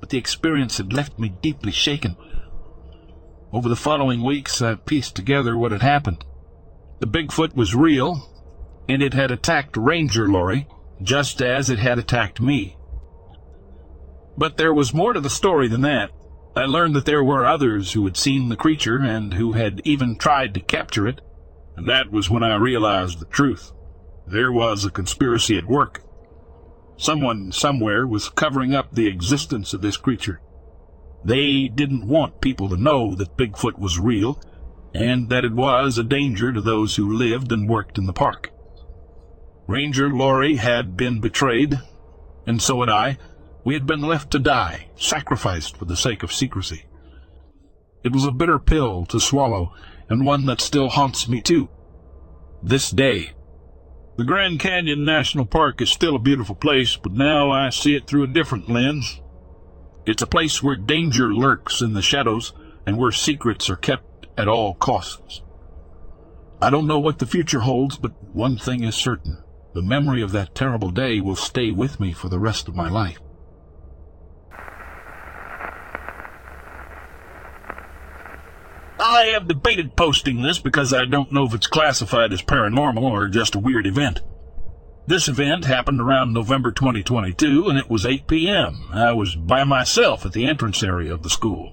but 0.00 0.08
the 0.08 0.18
experience 0.18 0.78
had 0.78 0.94
left 0.94 1.18
me 1.18 1.28
deeply 1.42 1.72
shaken. 1.72 2.16
Over 3.52 3.68
the 3.68 3.76
following 3.76 4.22
weeks, 4.22 4.62
I 4.62 4.76
pieced 4.76 5.14
together 5.14 5.58
what 5.58 5.72
had 5.72 5.82
happened. 5.82 6.24
The 7.00 7.06
Bigfoot 7.06 7.54
was 7.54 7.74
real, 7.74 8.26
and 8.88 9.02
it 9.02 9.12
had 9.12 9.30
attacked 9.30 9.76
Ranger 9.76 10.26
Laurie, 10.26 10.66
just 11.02 11.42
as 11.42 11.68
it 11.68 11.78
had 11.78 11.98
attacked 11.98 12.40
me. 12.40 12.78
But 14.38 14.56
there 14.56 14.72
was 14.72 14.94
more 14.94 15.12
to 15.12 15.20
the 15.20 15.28
story 15.28 15.68
than 15.68 15.82
that. 15.82 16.10
I 16.56 16.64
learned 16.64 16.96
that 16.96 17.04
there 17.04 17.22
were 17.22 17.44
others 17.44 17.92
who 17.92 18.04
had 18.06 18.16
seen 18.16 18.48
the 18.48 18.56
creature 18.56 18.96
and 18.96 19.34
who 19.34 19.52
had 19.52 19.82
even 19.84 20.16
tried 20.16 20.54
to 20.54 20.60
capture 20.60 21.06
it, 21.06 21.20
and 21.76 21.86
that 21.86 22.10
was 22.10 22.30
when 22.30 22.42
I 22.42 22.56
realized 22.56 23.20
the 23.20 23.26
truth. 23.26 23.72
There 24.26 24.50
was 24.50 24.86
a 24.86 24.90
conspiracy 24.90 25.58
at 25.58 25.66
work. 25.66 26.02
Someone 26.96 27.52
somewhere 27.52 28.06
was 28.06 28.30
covering 28.30 28.74
up 28.74 28.92
the 28.92 29.08
existence 29.08 29.74
of 29.74 29.82
this 29.82 29.98
creature. 29.98 30.40
They 31.24 31.68
didn't 31.68 32.06
want 32.06 32.40
people 32.40 32.68
to 32.68 32.76
know 32.76 33.14
that 33.14 33.36
Bigfoot 33.36 33.78
was 33.78 33.98
real 33.98 34.40
and 34.94 35.28
that 35.30 35.44
it 35.44 35.52
was 35.52 35.96
a 35.96 36.04
danger 36.04 36.52
to 36.52 36.60
those 36.60 36.96
who 36.96 37.16
lived 37.16 37.52
and 37.52 37.68
worked 37.68 37.98
in 37.98 38.06
the 38.06 38.12
park. 38.12 38.50
Ranger 39.66 40.10
Laurie 40.10 40.56
had 40.56 40.96
been 40.96 41.20
betrayed, 41.20 41.80
and 42.46 42.60
so 42.60 42.80
had 42.80 42.90
I, 42.90 43.18
we 43.64 43.74
had 43.74 43.86
been 43.86 44.02
left 44.02 44.30
to 44.32 44.38
die, 44.38 44.88
sacrificed 44.96 45.76
for 45.76 45.84
the 45.84 45.96
sake 45.96 46.22
of 46.22 46.32
secrecy. 46.32 46.84
It 48.02 48.12
was 48.12 48.24
a 48.24 48.32
bitter 48.32 48.58
pill 48.58 49.06
to 49.06 49.20
swallow, 49.20 49.72
and 50.08 50.26
one 50.26 50.46
that 50.46 50.60
still 50.60 50.88
haunts 50.88 51.28
me 51.28 51.40
too. 51.40 51.68
This 52.62 52.90
day. 52.90 53.32
The 54.18 54.24
Grand 54.24 54.60
Canyon 54.60 55.04
National 55.04 55.46
Park 55.46 55.80
is 55.80 55.90
still 55.90 56.16
a 56.16 56.20
beautiful 56.20 56.54
place, 56.54 56.96
but 56.96 57.12
now 57.12 57.50
I 57.50 57.70
see 57.70 57.94
it 57.94 58.06
through 58.06 58.24
a 58.24 58.26
different 58.26 58.68
lens. 58.68 59.21
It's 60.04 60.22
a 60.22 60.26
place 60.26 60.62
where 60.62 60.74
danger 60.74 61.32
lurks 61.32 61.80
in 61.80 61.92
the 61.92 62.02
shadows 62.02 62.52
and 62.86 62.98
where 62.98 63.12
secrets 63.12 63.70
are 63.70 63.76
kept 63.76 64.26
at 64.36 64.48
all 64.48 64.74
costs. 64.74 65.42
I 66.60 66.70
don't 66.70 66.86
know 66.86 66.98
what 66.98 67.18
the 67.18 67.26
future 67.26 67.60
holds, 67.60 67.96
but 67.96 68.12
one 68.34 68.56
thing 68.56 68.82
is 68.82 68.94
certain. 68.94 69.42
The 69.74 69.82
memory 69.82 70.20
of 70.22 70.32
that 70.32 70.54
terrible 70.54 70.90
day 70.90 71.20
will 71.20 71.36
stay 71.36 71.70
with 71.70 72.00
me 72.00 72.12
for 72.12 72.28
the 72.28 72.38
rest 72.38 72.68
of 72.68 72.76
my 72.76 72.88
life. 72.88 73.18
I 78.98 79.26
have 79.34 79.48
debated 79.48 79.96
posting 79.96 80.42
this 80.42 80.58
because 80.58 80.92
I 80.92 81.04
don't 81.04 81.32
know 81.32 81.44
if 81.44 81.54
it's 81.54 81.66
classified 81.66 82.32
as 82.32 82.42
paranormal 82.42 83.02
or 83.02 83.28
just 83.28 83.54
a 83.54 83.58
weird 83.58 83.86
event. 83.86 84.20
This 85.04 85.26
event 85.26 85.64
happened 85.64 86.00
around 86.00 86.32
November 86.32 86.70
2022 86.70 87.68
and 87.68 87.76
it 87.76 87.90
was 87.90 88.06
8 88.06 88.28
p.m. 88.28 88.88
I 88.92 89.12
was 89.12 89.34
by 89.34 89.64
myself 89.64 90.24
at 90.24 90.32
the 90.32 90.46
entrance 90.46 90.80
area 90.82 91.12
of 91.12 91.24
the 91.24 91.30
school. 91.30 91.72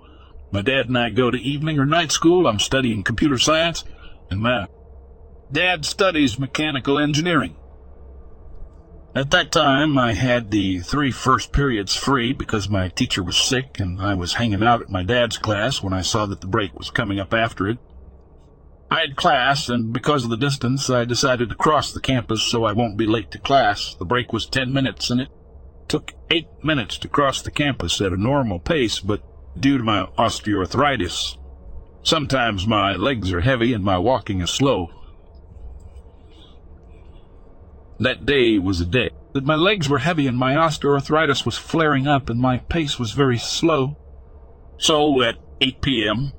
My 0.51 0.63
dad 0.63 0.87
and 0.87 0.97
I 0.97 1.11
go 1.11 1.29
to 1.29 1.37
evening 1.37 1.77
or 1.77 1.85
night 1.85 2.11
school. 2.11 2.47
I'm 2.47 2.57
studying 2.57 3.03
computer 3.03 3.37
science 3.37 3.83
and 4.31 4.41
my 4.41 4.67
dad 5.51 5.85
studies 5.85 6.39
mechanical 6.39 6.97
engineering. 6.97 7.55
At 9.13 9.29
that 9.31 9.51
time, 9.51 9.97
I 9.97 10.13
had 10.13 10.49
the 10.49 10.79
three 10.79 11.11
first 11.11 11.51
periods 11.51 11.95
free 11.95 12.33
because 12.33 12.67
my 12.67 12.89
teacher 12.89 13.21
was 13.21 13.37
sick 13.37 13.79
and 13.79 14.01
I 14.01 14.15
was 14.15 14.33
hanging 14.33 14.63
out 14.63 14.81
at 14.81 14.89
my 14.89 15.03
dad's 15.03 15.37
class 15.37 15.83
when 15.83 15.93
I 15.93 16.01
saw 16.01 16.25
that 16.25 16.41
the 16.41 16.47
break 16.47 16.73
was 16.73 16.89
coming 16.89 17.19
up 17.19 17.33
after 17.33 17.67
it. 17.67 17.77
I 18.91 19.01
had 19.01 19.15
class, 19.15 19.69
and 19.69 19.93
because 19.93 20.23
of 20.23 20.31
the 20.31 20.37
distance, 20.37 20.89
I 20.89 21.05
decided 21.05 21.49
to 21.49 21.55
cross 21.55 21.91
the 21.93 22.01
campus 22.01 22.41
so 22.41 22.63
I 22.63 22.73
won't 22.73 22.97
be 22.97 23.05
late 23.05 23.29
to 23.31 23.39
class. 23.39 23.93
The 23.93 24.05
break 24.05 24.33
was 24.33 24.47
ten 24.47 24.73
minutes, 24.73 25.09
and 25.11 25.21
it 25.21 25.29
took 25.87 26.13
eight 26.31 26.47
minutes 26.63 26.97
to 26.99 27.07
cross 27.07 27.41
the 27.41 27.51
campus 27.51 28.01
at 28.01 28.13
a 28.13 28.21
normal 28.21 28.59
pace, 28.59 28.99
but 28.99 29.21
due 29.59 29.77
to 29.77 29.83
my 29.83 30.07
osteoarthritis, 30.17 31.37
sometimes 32.03 32.65
my 32.65 32.93
legs 32.93 33.31
are 33.31 33.41
heavy 33.41 33.73
and 33.73 33.83
my 33.83 33.97
walking 33.97 34.41
is 34.41 34.49
slow. 34.49 34.89
That 37.99 38.25
day 38.25 38.57
was 38.57 38.79
a 38.79 38.85
day 38.85 39.09
that 39.33 39.45
my 39.45 39.55
legs 39.55 39.89
were 39.89 39.99
heavy 39.99 40.25
and 40.25 40.37
my 40.37 40.53
osteoarthritis 40.53 41.45
was 41.45 41.57
flaring 41.57 42.07
up 42.07 42.29
and 42.29 42.39
my 42.39 42.57
pace 42.57 42.97
was 42.97 43.11
very 43.11 43.37
slow. 43.37 43.97
So 44.77 45.21
at 45.21 45.35
8 45.61 45.81
p.m., 45.81 46.31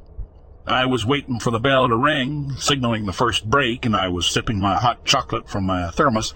I 0.67 0.87
was 0.87 1.07
waiting 1.07 1.41
for 1.41 1.51
the 1.51 1.59
bell 1.59 1.89
to 1.89 1.97
ring, 1.97 2.53
signaling 2.59 3.07
the 3.07 3.13
first 3.13 3.49
break, 3.49 3.87
and 3.87 3.97
I 3.97 4.09
was 4.09 4.27
sipping 4.27 4.61
my 4.61 4.77
hot 4.77 5.05
chocolate 5.05 5.49
from 5.49 5.65
my 5.65 5.91
thermos 5.91 6.35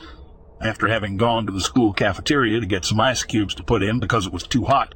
after 0.60 0.88
having 0.88 1.16
gone 1.16 1.46
to 1.46 1.52
the 1.52 1.60
school 1.60 1.92
cafeteria 1.92 2.58
to 2.60 2.66
get 2.66 2.84
some 2.84 3.00
ice 3.00 3.22
cubes 3.22 3.54
to 3.56 3.62
put 3.62 3.82
in 3.82 4.00
because 4.00 4.26
it 4.26 4.32
was 4.32 4.46
too 4.46 4.64
hot. 4.64 4.94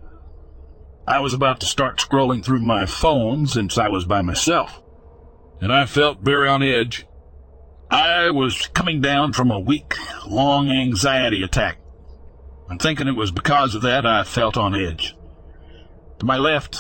I 1.07 1.21
was 1.21 1.35
about 1.35 1.61
to 1.61 1.67
start 1.67 1.99
scrolling 1.99 2.45
through 2.45 2.61
my 2.61 2.87
phone 2.87 3.47
since 3.47 3.79
I 3.79 3.89
was 3.89 4.05
by 4.05 4.23
myself, 4.23 4.83
and 5.61 5.73
I 5.73 5.87
felt 5.87 6.21
very 6.21 6.49
on 6.49 6.63
edge. 6.63 7.07
I 7.91 8.31
was 8.31 8.67
coming 8.69 9.01
down 9.01 9.33
from 9.33 9.51
a 9.51 9.61
week 9.61 9.95
long 10.27 10.71
anxiety 10.71 11.43
attack. 11.43 11.79
I'm 12.69 12.79
thinking 12.79 13.09
it 13.09 13.17
was 13.17 13.31
because 13.31 13.75
of 13.75 13.83
that 13.83 14.05
I 14.05 14.25
felt 14.25 14.59
on 14.59 14.75
edge. 14.75 15.15
To 16.19 16.27
my 16.27 16.37
left, 16.37 16.79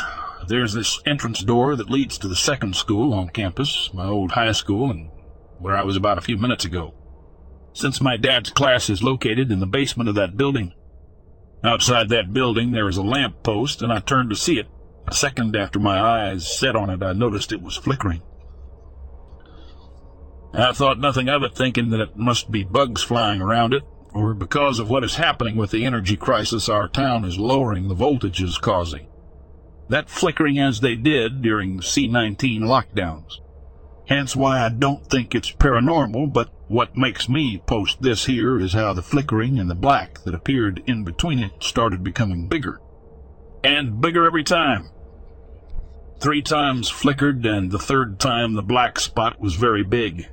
there's 0.48 0.72
this 0.72 1.00
entrance 1.06 1.42
door 1.42 1.76
that 1.76 1.90
leads 1.90 2.18
to 2.18 2.28
the 2.28 2.36
second 2.36 2.74
school 2.74 3.12
on 3.12 3.28
campus, 3.28 3.90
my 3.92 4.06
old 4.06 4.32
high 4.32 4.52
school, 4.52 4.90
and 4.90 5.10
where 5.58 5.76
I 5.76 5.82
was 5.82 5.96
about 5.96 6.18
a 6.18 6.22
few 6.22 6.36
minutes 6.36 6.64
ago. 6.64 6.94
Since 7.72 8.00
my 8.00 8.16
dad's 8.16 8.50
class 8.50 8.90
is 8.90 9.02
located 9.02 9.52
in 9.52 9.60
the 9.60 9.66
basement 9.66 10.08
of 10.08 10.14
that 10.16 10.36
building, 10.36 10.72
outside 11.62 12.08
that 12.08 12.32
building 12.32 12.72
there 12.72 12.88
is 12.88 12.96
a 12.96 13.02
lamp 13.02 13.42
post, 13.42 13.82
and 13.82 13.92
I 13.92 14.00
turned 14.00 14.30
to 14.30 14.36
see 14.36 14.58
it. 14.58 14.66
A 15.06 15.14
second 15.14 15.54
after 15.54 15.78
my 15.78 16.00
eyes 16.00 16.58
set 16.58 16.76
on 16.76 16.90
it, 16.90 17.02
I 17.02 17.12
noticed 17.12 17.52
it 17.52 17.62
was 17.62 17.76
flickering. 17.76 18.22
I 20.54 20.72
thought 20.72 20.98
nothing 20.98 21.28
of 21.28 21.42
it, 21.42 21.54
thinking 21.54 21.90
that 21.90 22.00
it 22.00 22.16
must 22.16 22.50
be 22.50 22.64
bugs 22.64 23.02
flying 23.02 23.42
around 23.42 23.74
it, 23.74 23.82
or 24.14 24.34
because 24.34 24.78
of 24.78 24.88
what 24.88 25.04
is 25.04 25.16
happening 25.16 25.56
with 25.56 25.70
the 25.70 25.84
energy 25.84 26.16
crisis 26.16 26.68
our 26.68 26.88
town 26.88 27.24
is 27.24 27.38
lowering 27.38 27.88
the 27.88 27.94
voltages 27.94 28.60
causing. 28.60 29.07
That 29.88 30.10
flickering 30.10 30.58
as 30.58 30.80
they 30.80 30.94
did 30.94 31.42
during 31.42 31.80
C-19 31.80 32.60
lockdowns. 32.60 33.40
Hence 34.06 34.34
why 34.34 34.64
I 34.64 34.68
don't 34.68 35.06
think 35.06 35.34
it's 35.34 35.52
paranormal, 35.52 36.32
but 36.32 36.50
what 36.68 36.96
makes 36.96 37.28
me 37.28 37.58
post 37.66 38.02
this 38.02 38.26
here 38.26 38.58
is 38.58 38.72
how 38.72 38.92
the 38.92 39.02
flickering 39.02 39.58
and 39.58 39.70
the 39.70 39.74
black 39.74 40.22
that 40.24 40.34
appeared 40.34 40.82
in 40.86 41.04
between 41.04 41.38
it 41.38 41.52
started 41.60 42.04
becoming 42.04 42.48
bigger. 42.48 42.80
And 43.64 44.00
bigger 44.00 44.24
every 44.26 44.44
time. 44.44 44.90
Three 46.20 46.42
times 46.42 46.88
flickered, 46.88 47.44
and 47.46 47.70
the 47.70 47.78
third 47.78 48.18
time 48.18 48.54
the 48.54 48.62
black 48.62 48.98
spot 48.98 49.40
was 49.40 49.54
very 49.54 49.84
big. 49.84 50.28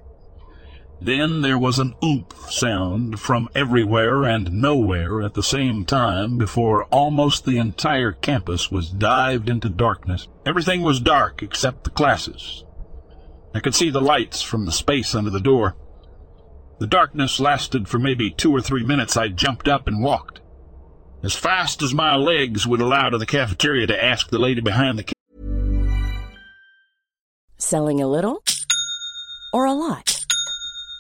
Then 1.02 1.42
there 1.42 1.58
was 1.58 1.78
an 1.78 1.94
oomph 2.04 2.50
sound 2.50 3.20
from 3.20 3.50
everywhere 3.54 4.24
and 4.24 4.54
nowhere 4.54 5.22
at 5.22 5.34
the 5.34 5.44
same 5.44 5.86
time 5.86 6.38
before 6.38 6.86
almost 6.86 7.46
the 7.46 7.58
entire 7.58 8.12
campus 8.12 8.72
was 8.72 8.90
dived 8.90 9.50
into 9.50 9.70
darkness. 9.70 10.28
Everything 10.46 10.82
was 10.82 11.00
dark 11.00 11.44
except 11.44 11.84
the 11.84 11.90
classes. 11.90 12.64
I 13.54 13.60
could 13.60 13.76
see 13.76 13.90
the 13.90 14.02
lights 14.02 14.42
from 14.42 14.66
the 14.66 14.72
space 14.72 15.14
under 15.14 15.30
the 15.30 15.40
door. 15.40 15.76
The 16.80 16.88
darkness 16.88 17.40
lasted 17.40 17.88
for 17.88 18.00
maybe 18.00 18.32
two 18.32 18.52
or 18.52 18.62
three 18.62 18.84
minutes. 18.84 19.16
I 19.16 19.30
jumped 19.30 19.68
up 19.68 19.88
and 19.88 20.04
walked. 20.04 20.42
As 21.24 21.36
fast 21.36 21.82
as 21.82 21.94
my 21.94 22.16
legs 22.16 22.68
would 22.68 22.82
allow 22.82 23.10
to 23.10 23.18
the 23.18 23.26
cafeteria 23.26 23.88
to 23.88 24.04
ask 24.04 24.30
the 24.30 24.40
lady 24.40 24.62
behind 24.62 25.00
the 25.00 25.14
Selling 27.58 28.02
a 28.02 28.08
little 28.08 28.44
or 29.54 29.66
a 29.66 29.74
lot? 29.74 30.15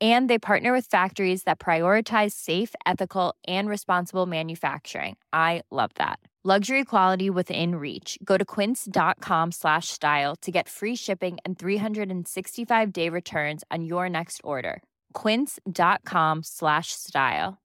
and 0.00 0.30
they 0.30 0.38
partner 0.38 0.72
with 0.72 0.86
factories 0.86 1.42
that 1.42 1.58
prioritize 1.58 2.30
safe 2.32 2.74
ethical 2.86 3.34
and 3.46 3.68
responsible 3.68 4.26
manufacturing. 4.26 5.16
I 5.32 5.62
love 5.70 5.90
that. 5.96 6.20
Luxury 6.42 6.86
quality 6.86 7.28
within 7.28 7.74
reach. 7.74 8.18
Go 8.24 8.38
to 8.38 8.46
quince.com 8.46 9.52
slash 9.52 9.88
style 9.88 10.34
to 10.36 10.50
get 10.50 10.70
free 10.70 10.96
shipping 10.96 11.36
and 11.44 11.58
365 11.58 12.92
day 12.94 13.10
returns 13.10 13.62
on 13.70 13.84
your 13.84 14.08
next 14.08 14.40
order. 14.42 14.82
quince.com 15.12 16.42
slash 16.42 16.92
style. 16.92 17.58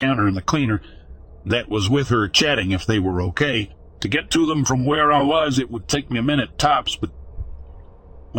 Counter 0.00 0.26
and 0.26 0.36
the 0.36 0.42
cleaner 0.42 0.82
that 1.46 1.68
was 1.68 1.88
with 1.88 2.08
her 2.08 2.26
chatting 2.28 2.72
if 2.72 2.84
they 2.84 2.98
were 2.98 3.22
okay. 3.22 3.72
To 4.00 4.08
get 4.08 4.28
to 4.32 4.44
them 4.44 4.64
from 4.64 4.84
where 4.84 5.12
i 5.12 5.22
was 5.22 5.58
it 5.58 5.70
would 5.70 5.88
take 5.88 6.10
me 6.10 6.18
a 6.18 6.22
minute 6.22 6.58
tops 6.58 6.96
but 6.96 7.10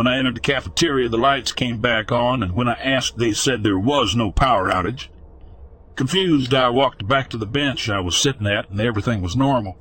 when 0.00 0.06
I 0.06 0.16
entered 0.16 0.36
the 0.36 0.40
cafeteria, 0.40 1.10
the 1.10 1.18
lights 1.18 1.52
came 1.52 1.78
back 1.78 2.10
on, 2.10 2.42
and 2.42 2.54
when 2.54 2.68
I 2.68 2.72
asked, 2.72 3.18
they 3.18 3.32
said 3.32 3.62
there 3.62 3.78
was 3.78 4.16
no 4.16 4.32
power 4.32 4.70
outage. 4.70 5.08
Confused, 5.94 6.54
I 6.54 6.70
walked 6.70 7.06
back 7.06 7.28
to 7.28 7.36
the 7.36 7.44
bench 7.44 7.90
I 7.90 8.00
was 8.00 8.16
sitting 8.16 8.46
at, 8.46 8.70
and 8.70 8.80
everything 8.80 9.20
was 9.20 9.36
normal. 9.36 9.76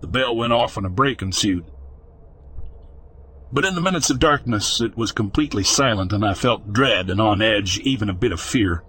The 0.00 0.08
bell 0.08 0.34
went 0.34 0.52
off 0.52 0.76
and 0.76 0.84
a 0.84 0.88
break 0.88 1.22
ensued. 1.22 1.64
But 3.52 3.64
in 3.64 3.76
the 3.76 3.80
minutes 3.80 4.10
of 4.10 4.18
darkness, 4.18 4.80
it 4.80 4.96
was 4.96 5.12
completely 5.12 5.62
silent, 5.62 6.12
and 6.12 6.24
I 6.24 6.34
felt 6.34 6.72
dread 6.72 7.08
and 7.08 7.20
on 7.20 7.40
edge, 7.40 7.78
even 7.84 8.10
a 8.10 8.14
bit 8.14 8.32
of 8.32 8.40
fear. 8.40 8.82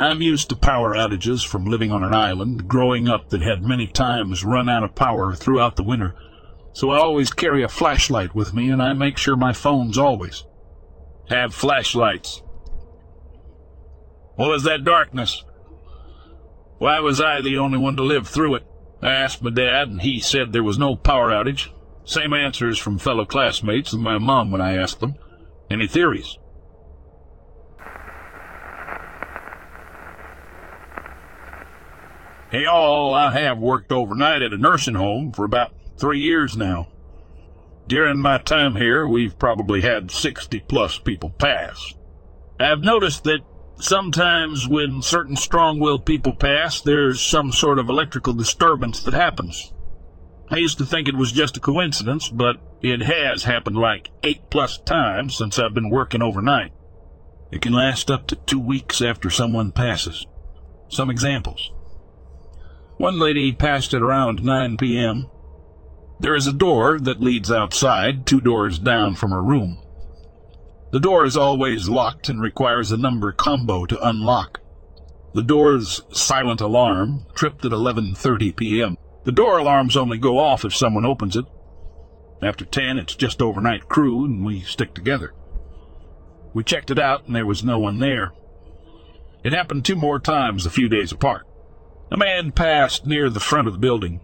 I'm 0.00 0.22
used 0.22 0.48
to 0.48 0.56
power 0.56 0.94
outages 0.94 1.46
from 1.46 1.66
living 1.66 1.92
on 1.92 2.02
an 2.02 2.14
island, 2.14 2.68
growing 2.68 3.06
up 3.06 3.28
that 3.28 3.42
had 3.42 3.62
many 3.62 3.86
times 3.86 4.46
run 4.46 4.70
out 4.70 4.82
of 4.82 4.94
power 4.94 5.34
throughout 5.34 5.76
the 5.76 5.82
winter 5.82 6.14
so 6.74 6.90
I 6.90 6.98
always 6.98 7.32
carry 7.32 7.62
a 7.62 7.68
flashlight 7.68 8.34
with 8.34 8.52
me 8.52 8.68
and 8.68 8.82
I 8.82 8.92
make 8.92 9.16
sure 9.16 9.36
my 9.36 9.52
phones 9.52 9.96
always 9.96 10.44
have 11.28 11.54
flashlights. 11.54 12.42
What 14.34 14.50
was 14.50 14.64
that 14.64 14.84
darkness? 14.84 15.44
Why 16.78 16.98
was 16.98 17.20
I 17.20 17.40
the 17.40 17.58
only 17.58 17.78
one 17.78 17.96
to 17.96 18.02
live 18.02 18.26
through 18.26 18.56
it? 18.56 18.66
I 19.00 19.12
asked 19.12 19.42
my 19.42 19.50
dad, 19.50 19.88
and 19.88 20.02
he 20.02 20.18
said 20.18 20.52
there 20.52 20.64
was 20.64 20.78
no 20.78 20.96
power 20.96 21.30
outage. 21.30 21.68
Same 22.04 22.34
answers 22.34 22.76
from 22.76 22.98
fellow 22.98 23.24
classmates 23.24 23.92
and 23.92 24.02
my 24.02 24.18
mom 24.18 24.50
when 24.50 24.60
I 24.60 24.76
asked 24.76 24.98
them. 24.98 25.14
Any 25.70 25.86
theories? 25.86 26.38
Hey, 32.50 32.66
all, 32.66 33.14
I 33.14 33.32
have 33.38 33.58
worked 33.58 33.92
overnight 33.92 34.42
at 34.42 34.52
a 34.52 34.58
nursing 34.58 34.94
home 34.94 35.32
for 35.32 35.44
about 35.44 35.72
three 35.98 36.20
years 36.20 36.56
now. 36.56 36.88
During 37.86 38.18
my 38.18 38.38
time 38.38 38.76
here, 38.76 39.06
we've 39.06 39.38
probably 39.38 39.82
had 39.82 40.10
60 40.10 40.60
plus 40.60 40.98
people 40.98 41.30
pass. 41.30 41.94
I've 42.58 42.80
noticed 42.80 43.24
that 43.24 43.40
sometimes 43.76 44.66
when 44.68 45.02
certain 45.02 45.36
strong 45.36 45.78
willed 45.78 46.06
people 46.06 46.34
pass, 46.34 46.80
there's 46.80 47.20
some 47.20 47.52
sort 47.52 47.78
of 47.78 47.88
electrical 47.88 48.32
disturbance 48.32 49.02
that 49.02 49.14
happens. 49.14 49.72
I 50.50 50.56
used 50.56 50.78
to 50.78 50.86
think 50.86 51.08
it 51.08 51.16
was 51.16 51.32
just 51.32 51.56
a 51.56 51.60
coincidence, 51.60 52.28
but 52.28 52.56
it 52.80 53.02
has 53.02 53.44
happened 53.44 53.76
like 53.76 54.10
eight 54.22 54.50
plus 54.50 54.78
times 54.78 55.36
since 55.36 55.58
I've 55.58 55.74
been 55.74 55.90
working 55.90 56.22
overnight. 56.22 56.72
It 57.50 57.62
can 57.62 57.72
last 57.72 58.10
up 58.10 58.26
to 58.28 58.36
two 58.36 58.60
weeks 58.60 59.00
after 59.00 59.30
someone 59.30 59.72
passes. 59.72 60.26
Some 60.88 61.10
examples. 61.10 61.72
One 62.96 63.18
lady 63.18 63.52
passed 63.52 63.94
at 63.94 64.02
around 64.02 64.44
9 64.44 64.76
p.m. 64.76 65.28
There 66.24 66.34
is 66.34 66.46
a 66.46 66.54
door 66.54 66.98
that 67.00 67.20
leads 67.20 67.52
outside, 67.52 68.24
two 68.24 68.40
doors 68.40 68.78
down 68.78 69.14
from 69.14 69.30
her 69.30 69.42
room. 69.42 69.76
The 70.90 70.98
door 70.98 71.26
is 71.26 71.36
always 71.36 71.90
locked 71.90 72.30
and 72.30 72.40
requires 72.40 72.90
a 72.90 72.96
number 72.96 73.30
combo 73.30 73.84
to 73.84 74.08
unlock. 74.08 74.60
The 75.34 75.42
door's 75.42 76.00
silent 76.12 76.62
alarm 76.62 77.26
tripped 77.34 77.66
at 77.66 77.72
11:30 77.72 78.56
p.m. 78.56 78.96
The 79.24 79.32
door 79.32 79.58
alarms 79.58 79.98
only 79.98 80.16
go 80.16 80.38
off 80.38 80.64
if 80.64 80.74
someone 80.74 81.04
opens 81.04 81.36
it. 81.36 81.44
After 82.40 82.64
10, 82.64 82.96
it's 82.96 83.16
just 83.16 83.42
overnight 83.42 83.90
crew 83.90 84.24
and 84.24 84.46
we 84.46 84.60
stick 84.62 84.94
together. 84.94 85.34
We 86.54 86.64
checked 86.64 86.90
it 86.90 86.98
out 86.98 87.26
and 87.26 87.36
there 87.36 87.44
was 87.44 87.62
no 87.62 87.78
one 87.78 87.98
there. 87.98 88.32
It 89.44 89.52
happened 89.52 89.84
two 89.84 89.94
more 89.94 90.20
times 90.20 90.64
a 90.64 90.70
few 90.70 90.88
days 90.88 91.12
apart. 91.12 91.46
A 92.10 92.16
man 92.16 92.50
passed 92.50 93.04
near 93.04 93.28
the 93.28 93.40
front 93.40 93.68
of 93.68 93.74
the 93.74 93.78
building. 93.78 94.22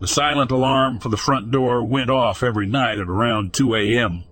The 0.00 0.08
silent 0.08 0.50
alarm 0.50 0.98
for 0.98 1.10
the 1.10 1.18
front 1.18 1.50
door 1.50 1.84
went 1.84 2.08
off 2.08 2.42
every 2.42 2.66
night 2.66 2.98
at 2.98 3.08
around 3.08 3.52
2 3.52 3.74
a.m. 3.74 4.24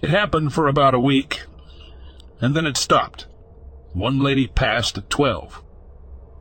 It 0.00 0.08
happened 0.08 0.54
for 0.54 0.68
about 0.68 0.94
a 0.94 1.00
week, 1.00 1.42
and 2.40 2.56
then 2.56 2.64
it 2.64 2.78
stopped. 2.78 3.26
One 3.92 4.20
lady 4.20 4.46
passed 4.46 4.96
at 4.96 5.10
12. 5.10 5.62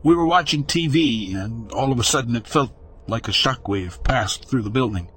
We 0.04 0.16
were 0.16 0.26
watching 0.26 0.64
TV, 0.64 1.36
and 1.36 1.70
all 1.74 1.92
of 1.92 2.00
a 2.00 2.04
sudden 2.04 2.36
it 2.38 2.48
felt 2.48 2.72
like 3.08 3.28
a 3.28 3.32
shockwave 3.32 4.02
passed 4.06 4.50
through 4.50 4.62
the 4.62 4.70
building. 4.70 5.12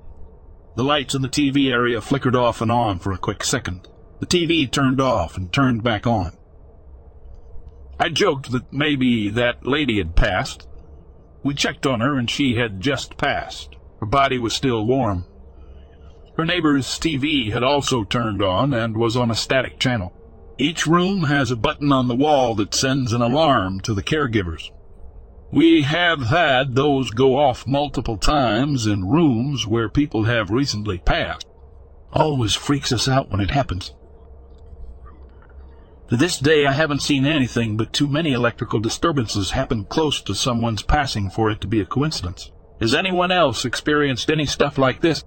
The 0.75 0.83
lights 0.83 1.15
in 1.15 1.23
the 1.23 1.29
TV 1.29 1.71
area 1.71 2.01
flickered 2.01 2.35
off 2.35 2.61
and 2.61 2.73
on 2.73 2.99
for 2.99 3.13
a 3.13 3.19
quick 3.19 3.45
second. 3.45 3.87
The 4.19 4.27
TV 4.27 4.69
turned 4.69 5.01
off 5.01 5.37
and 5.37 5.53
turned 5.53 5.85
back 5.85 6.09
on. 6.09 6.33
I 8.01 8.09
joked 8.09 8.51
that 8.51 8.73
maybe 8.73 9.29
that 9.31 9.65
lady 9.65 9.99
had 9.99 10.17
passed, 10.17 10.67
we 11.45 11.55
checked 11.55 11.87
on 11.87 12.01
her 12.01 12.19
and 12.19 12.29
she 12.29 12.57
had 12.57 12.81
just 12.81 13.17
passed. 13.17 13.77
Her 14.01 14.07
body 14.07 14.39
was 14.39 14.55
still 14.55 14.85
warm. 14.85 15.27
Her 16.37 16.45
neighbor's 16.45 16.87
TV 16.87 17.53
had 17.53 17.63
also 17.63 18.03
turned 18.03 18.43
on 18.43 18.75
and 18.75 18.97
was 18.97 19.17
on 19.17 19.31
a 19.31 19.37
static 19.37 19.79
channel. 19.79 20.13
Each 20.59 20.87
room 20.87 21.25
has 21.25 21.51
a 21.51 21.57
button 21.57 21.93
on 21.93 22.09
the 22.09 22.17
wall 22.17 22.55
that 22.57 22.75
sends 22.75 23.13
an 23.13 23.23
alarm 23.23 23.81
to 23.81 23.95
the 23.95 24.03
caregivers. 24.03 24.71
We 25.53 25.83
have 25.83 26.23
had 26.23 26.75
those 26.75 27.11
go 27.11 27.37
off 27.37 27.67
multiple 27.67 28.17
times 28.17 28.87
in 28.87 29.09
rooms 29.09 29.67
where 29.67 29.89
people 29.89 30.25
have 30.25 30.51
recently 30.51 30.99
passed. 30.99 31.47
Always 32.13 32.55
freaks 32.55 32.93
us 32.93 33.07
out 33.07 33.31
when 33.31 33.41
it 33.41 33.51
happens. 33.51 33.93
To 36.11 36.19
this 36.19 36.39
day, 36.39 36.67
I 36.67 36.73
haven't 36.73 37.01
seen 37.01 37.25
anything 37.25 37.79
but 37.79 37.95
too 37.95 38.07
many 38.07 38.33
electrical 38.33 38.79
disturbances 38.79 39.53
happen 39.53 39.85
close 39.85 40.21
to 40.23 40.35
someone's 40.35 40.83
passing 40.83 41.31
for 41.31 41.51
it 41.51 41.63
to 41.63 41.67
be 41.67 41.81
a 41.81 41.87
coincidence. 41.87 42.53
Has 42.79 42.95
anyone 42.95 43.33
else 43.33 43.65
experienced 43.65 44.31
any 44.31 44.45
stuff 44.45 44.77
like 44.77 45.01
this? 45.01 45.25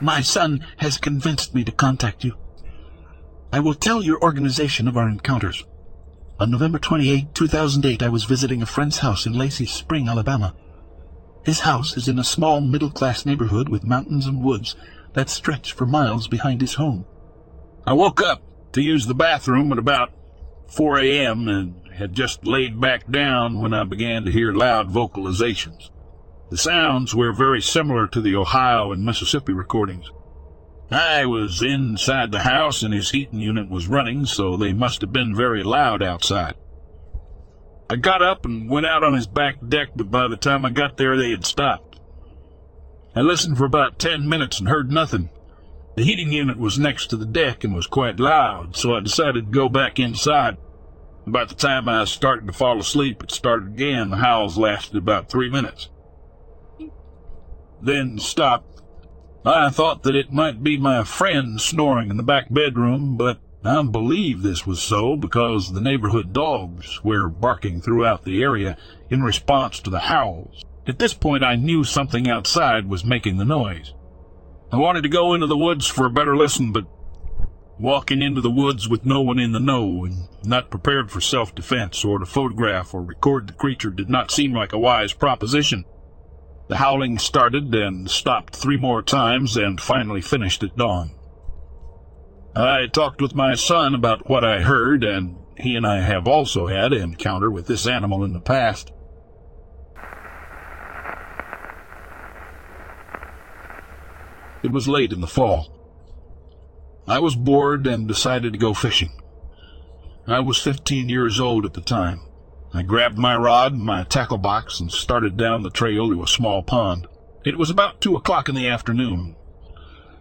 My 0.00 0.20
son 0.22 0.66
has 0.78 0.98
convinced 0.98 1.54
me 1.54 1.62
to 1.64 1.72
contact 1.72 2.24
you. 2.24 2.34
I 3.52 3.60
will 3.60 3.74
tell 3.74 4.02
your 4.02 4.20
organization 4.20 4.88
of 4.88 4.96
our 4.96 5.08
encounters. 5.08 5.64
On 6.40 6.50
November 6.50 6.78
28, 6.80 7.32
2008, 7.32 8.02
I 8.02 8.08
was 8.08 8.24
visiting 8.24 8.60
a 8.60 8.66
friend's 8.66 8.98
house 8.98 9.24
in 9.24 9.32
Lacey 9.32 9.66
Spring, 9.66 10.08
Alabama. 10.08 10.54
His 11.44 11.60
house 11.60 11.96
is 11.96 12.08
in 12.08 12.18
a 12.18 12.24
small 12.24 12.60
middle-class 12.60 13.24
neighborhood 13.24 13.68
with 13.68 13.84
mountains 13.84 14.26
and 14.26 14.42
woods 14.42 14.74
that 15.16 15.30
stretched 15.30 15.72
for 15.72 15.86
miles 15.86 16.28
behind 16.28 16.60
his 16.60 16.74
home. 16.74 17.06
I 17.86 17.94
woke 17.94 18.22
up 18.22 18.42
to 18.72 18.82
use 18.82 19.06
the 19.06 19.14
bathroom 19.14 19.72
at 19.72 19.78
about 19.78 20.12
4 20.68 20.98
a.m. 21.00 21.48
and 21.48 21.88
had 21.94 22.12
just 22.12 22.46
laid 22.46 22.78
back 22.78 23.10
down 23.10 23.62
when 23.62 23.72
I 23.72 23.84
began 23.84 24.26
to 24.26 24.30
hear 24.30 24.52
loud 24.52 24.90
vocalizations. 24.90 25.88
The 26.50 26.58
sounds 26.58 27.14
were 27.14 27.32
very 27.32 27.62
similar 27.62 28.06
to 28.08 28.20
the 28.20 28.36
Ohio 28.36 28.92
and 28.92 29.06
Mississippi 29.06 29.54
recordings. 29.54 30.10
I 30.90 31.24
was 31.24 31.62
inside 31.62 32.30
the 32.30 32.40
house 32.40 32.82
and 32.82 32.92
his 32.92 33.10
heating 33.10 33.40
unit 33.40 33.70
was 33.70 33.88
running, 33.88 34.26
so 34.26 34.54
they 34.54 34.74
must 34.74 35.00
have 35.00 35.14
been 35.14 35.34
very 35.34 35.62
loud 35.62 36.02
outside. 36.02 36.56
I 37.88 37.96
got 37.96 38.20
up 38.20 38.44
and 38.44 38.68
went 38.68 38.84
out 38.84 39.02
on 39.02 39.14
his 39.14 39.26
back 39.26 39.56
deck, 39.66 39.88
but 39.96 40.10
by 40.10 40.28
the 40.28 40.36
time 40.36 40.66
I 40.66 40.70
got 40.70 40.98
there, 40.98 41.16
they 41.16 41.30
had 41.30 41.46
stopped. 41.46 41.85
I 43.16 43.20
listened 43.20 43.56
for 43.56 43.64
about 43.64 43.98
ten 43.98 44.28
minutes 44.28 44.58
and 44.58 44.68
heard 44.68 44.92
nothing. 44.92 45.30
The 45.96 46.04
heating 46.04 46.32
unit 46.32 46.58
was 46.58 46.78
next 46.78 47.06
to 47.06 47.16
the 47.16 47.24
deck 47.24 47.64
and 47.64 47.74
was 47.74 47.86
quite 47.86 48.20
loud, 48.20 48.76
so 48.76 48.94
I 48.94 49.00
decided 49.00 49.46
to 49.46 49.50
go 49.50 49.70
back 49.70 49.98
inside. 49.98 50.58
About 51.26 51.48
the 51.48 51.54
time 51.54 51.88
I 51.88 52.04
started 52.04 52.46
to 52.46 52.52
fall 52.52 52.78
asleep, 52.78 53.22
it 53.22 53.30
started 53.30 53.68
again. 53.68 54.10
The 54.10 54.18
howls 54.18 54.58
lasted 54.58 54.98
about 54.98 55.30
three 55.30 55.48
minutes. 55.48 55.88
Then 57.80 58.18
stopped. 58.18 58.82
I 59.46 59.70
thought 59.70 60.02
that 60.02 60.14
it 60.14 60.30
might 60.30 60.62
be 60.62 60.76
my 60.76 61.02
friend 61.02 61.58
snoring 61.58 62.10
in 62.10 62.18
the 62.18 62.22
back 62.22 62.52
bedroom, 62.52 63.16
but 63.16 63.38
I 63.64 63.82
believe 63.82 64.42
this 64.42 64.66
was 64.66 64.82
so 64.82 65.16
because 65.16 65.72
the 65.72 65.80
neighborhood 65.80 66.34
dogs 66.34 67.02
were 67.02 67.30
barking 67.30 67.80
throughout 67.80 68.24
the 68.24 68.42
area 68.42 68.76
in 69.08 69.22
response 69.22 69.80
to 69.80 69.90
the 69.90 70.00
howls. 70.00 70.62
At 70.88 70.98
this 71.00 71.14
point, 71.14 71.42
I 71.42 71.56
knew 71.56 71.82
something 71.82 72.28
outside 72.28 72.88
was 72.88 73.04
making 73.04 73.38
the 73.38 73.44
noise. 73.44 73.92
I 74.70 74.76
wanted 74.76 75.02
to 75.02 75.08
go 75.08 75.34
into 75.34 75.46
the 75.46 75.56
woods 75.56 75.86
for 75.86 76.06
a 76.06 76.10
better 76.10 76.36
listen, 76.36 76.72
but 76.72 76.86
walking 77.78 78.22
into 78.22 78.40
the 78.40 78.50
woods 78.50 78.88
with 78.88 79.04
no 79.04 79.20
one 79.20 79.38
in 79.38 79.52
the 79.52 79.60
know 79.60 80.04
and 80.04 80.28
not 80.44 80.70
prepared 80.70 81.10
for 81.10 81.20
self-defense 81.20 82.04
or 82.04 82.18
to 82.18 82.26
photograph 82.26 82.94
or 82.94 83.02
record 83.02 83.48
the 83.48 83.52
creature 83.52 83.90
did 83.90 84.08
not 84.08 84.30
seem 84.30 84.52
like 84.52 84.72
a 84.72 84.78
wise 84.78 85.12
proposition. 85.12 85.84
The 86.68 86.76
howling 86.76 87.18
started 87.18 87.74
and 87.74 88.10
stopped 88.10 88.56
three 88.56 88.76
more 88.76 89.02
times 89.02 89.56
and 89.56 89.80
finally 89.80 90.20
finished 90.20 90.62
at 90.62 90.76
dawn. 90.76 91.12
I 92.54 92.86
talked 92.86 93.20
with 93.20 93.34
my 93.34 93.54
son 93.54 93.94
about 93.94 94.30
what 94.30 94.44
I 94.44 94.62
heard, 94.62 95.04
and 95.04 95.36
he 95.58 95.76
and 95.76 95.86
I 95.86 96.00
have 96.00 96.26
also 96.26 96.68
had 96.68 96.92
an 96.92 97.02
encounter 97.02 97.50
with 97.50 97.66
this 97.66 97.86
animal 97.86 98.24
in 98.24 98.32
the 98.32 98.40
past. 98.40 98.92
It 104.66 104.72
was 104.72 104.88
late 104.88 105.12
in 105.12 105.20
the 105.20 105.28
fall. 105.28 105.68
I 107.06 107.20
was 107.20 107.36
bored 107.36 107.86
and 107.86 108.08
decided 108.08 108.52
to 108.52 108.58
go 108.58 108.74
fishing. 108.74 109.12
I 110.26 110.40
was 110.40 110.58
15 110.60 111.08
years 111.08 111.38
old 111.38 111.64
at 111.64 111.74
the 111.74 111.80
time. 111.80 112.22
I 112.74 112.82
grabbed 112.82 113.16
my 113.16 113.36
rod 113.36 113.74
and 113.74 113.84
my 113.84 114.02
tackle 114.02 114.38
box 114.38 114.80
and 114.80 114.90
started 114.90 115.36
down 115.36 115.62
the 115.62 115.70
trail 115.70 116.10
to 116.10 116.20
a 116.20 116.26
small 116.26 116.64
pond. 116.64 117.06
It 117.44 117.56
was 117.56 117.70
about 117.70 118.00
two 118.00 118.16
o'clock 118.16 118.48
in 118.48 118.56
the 118.56 118.66
afternoon, 118.66 119.36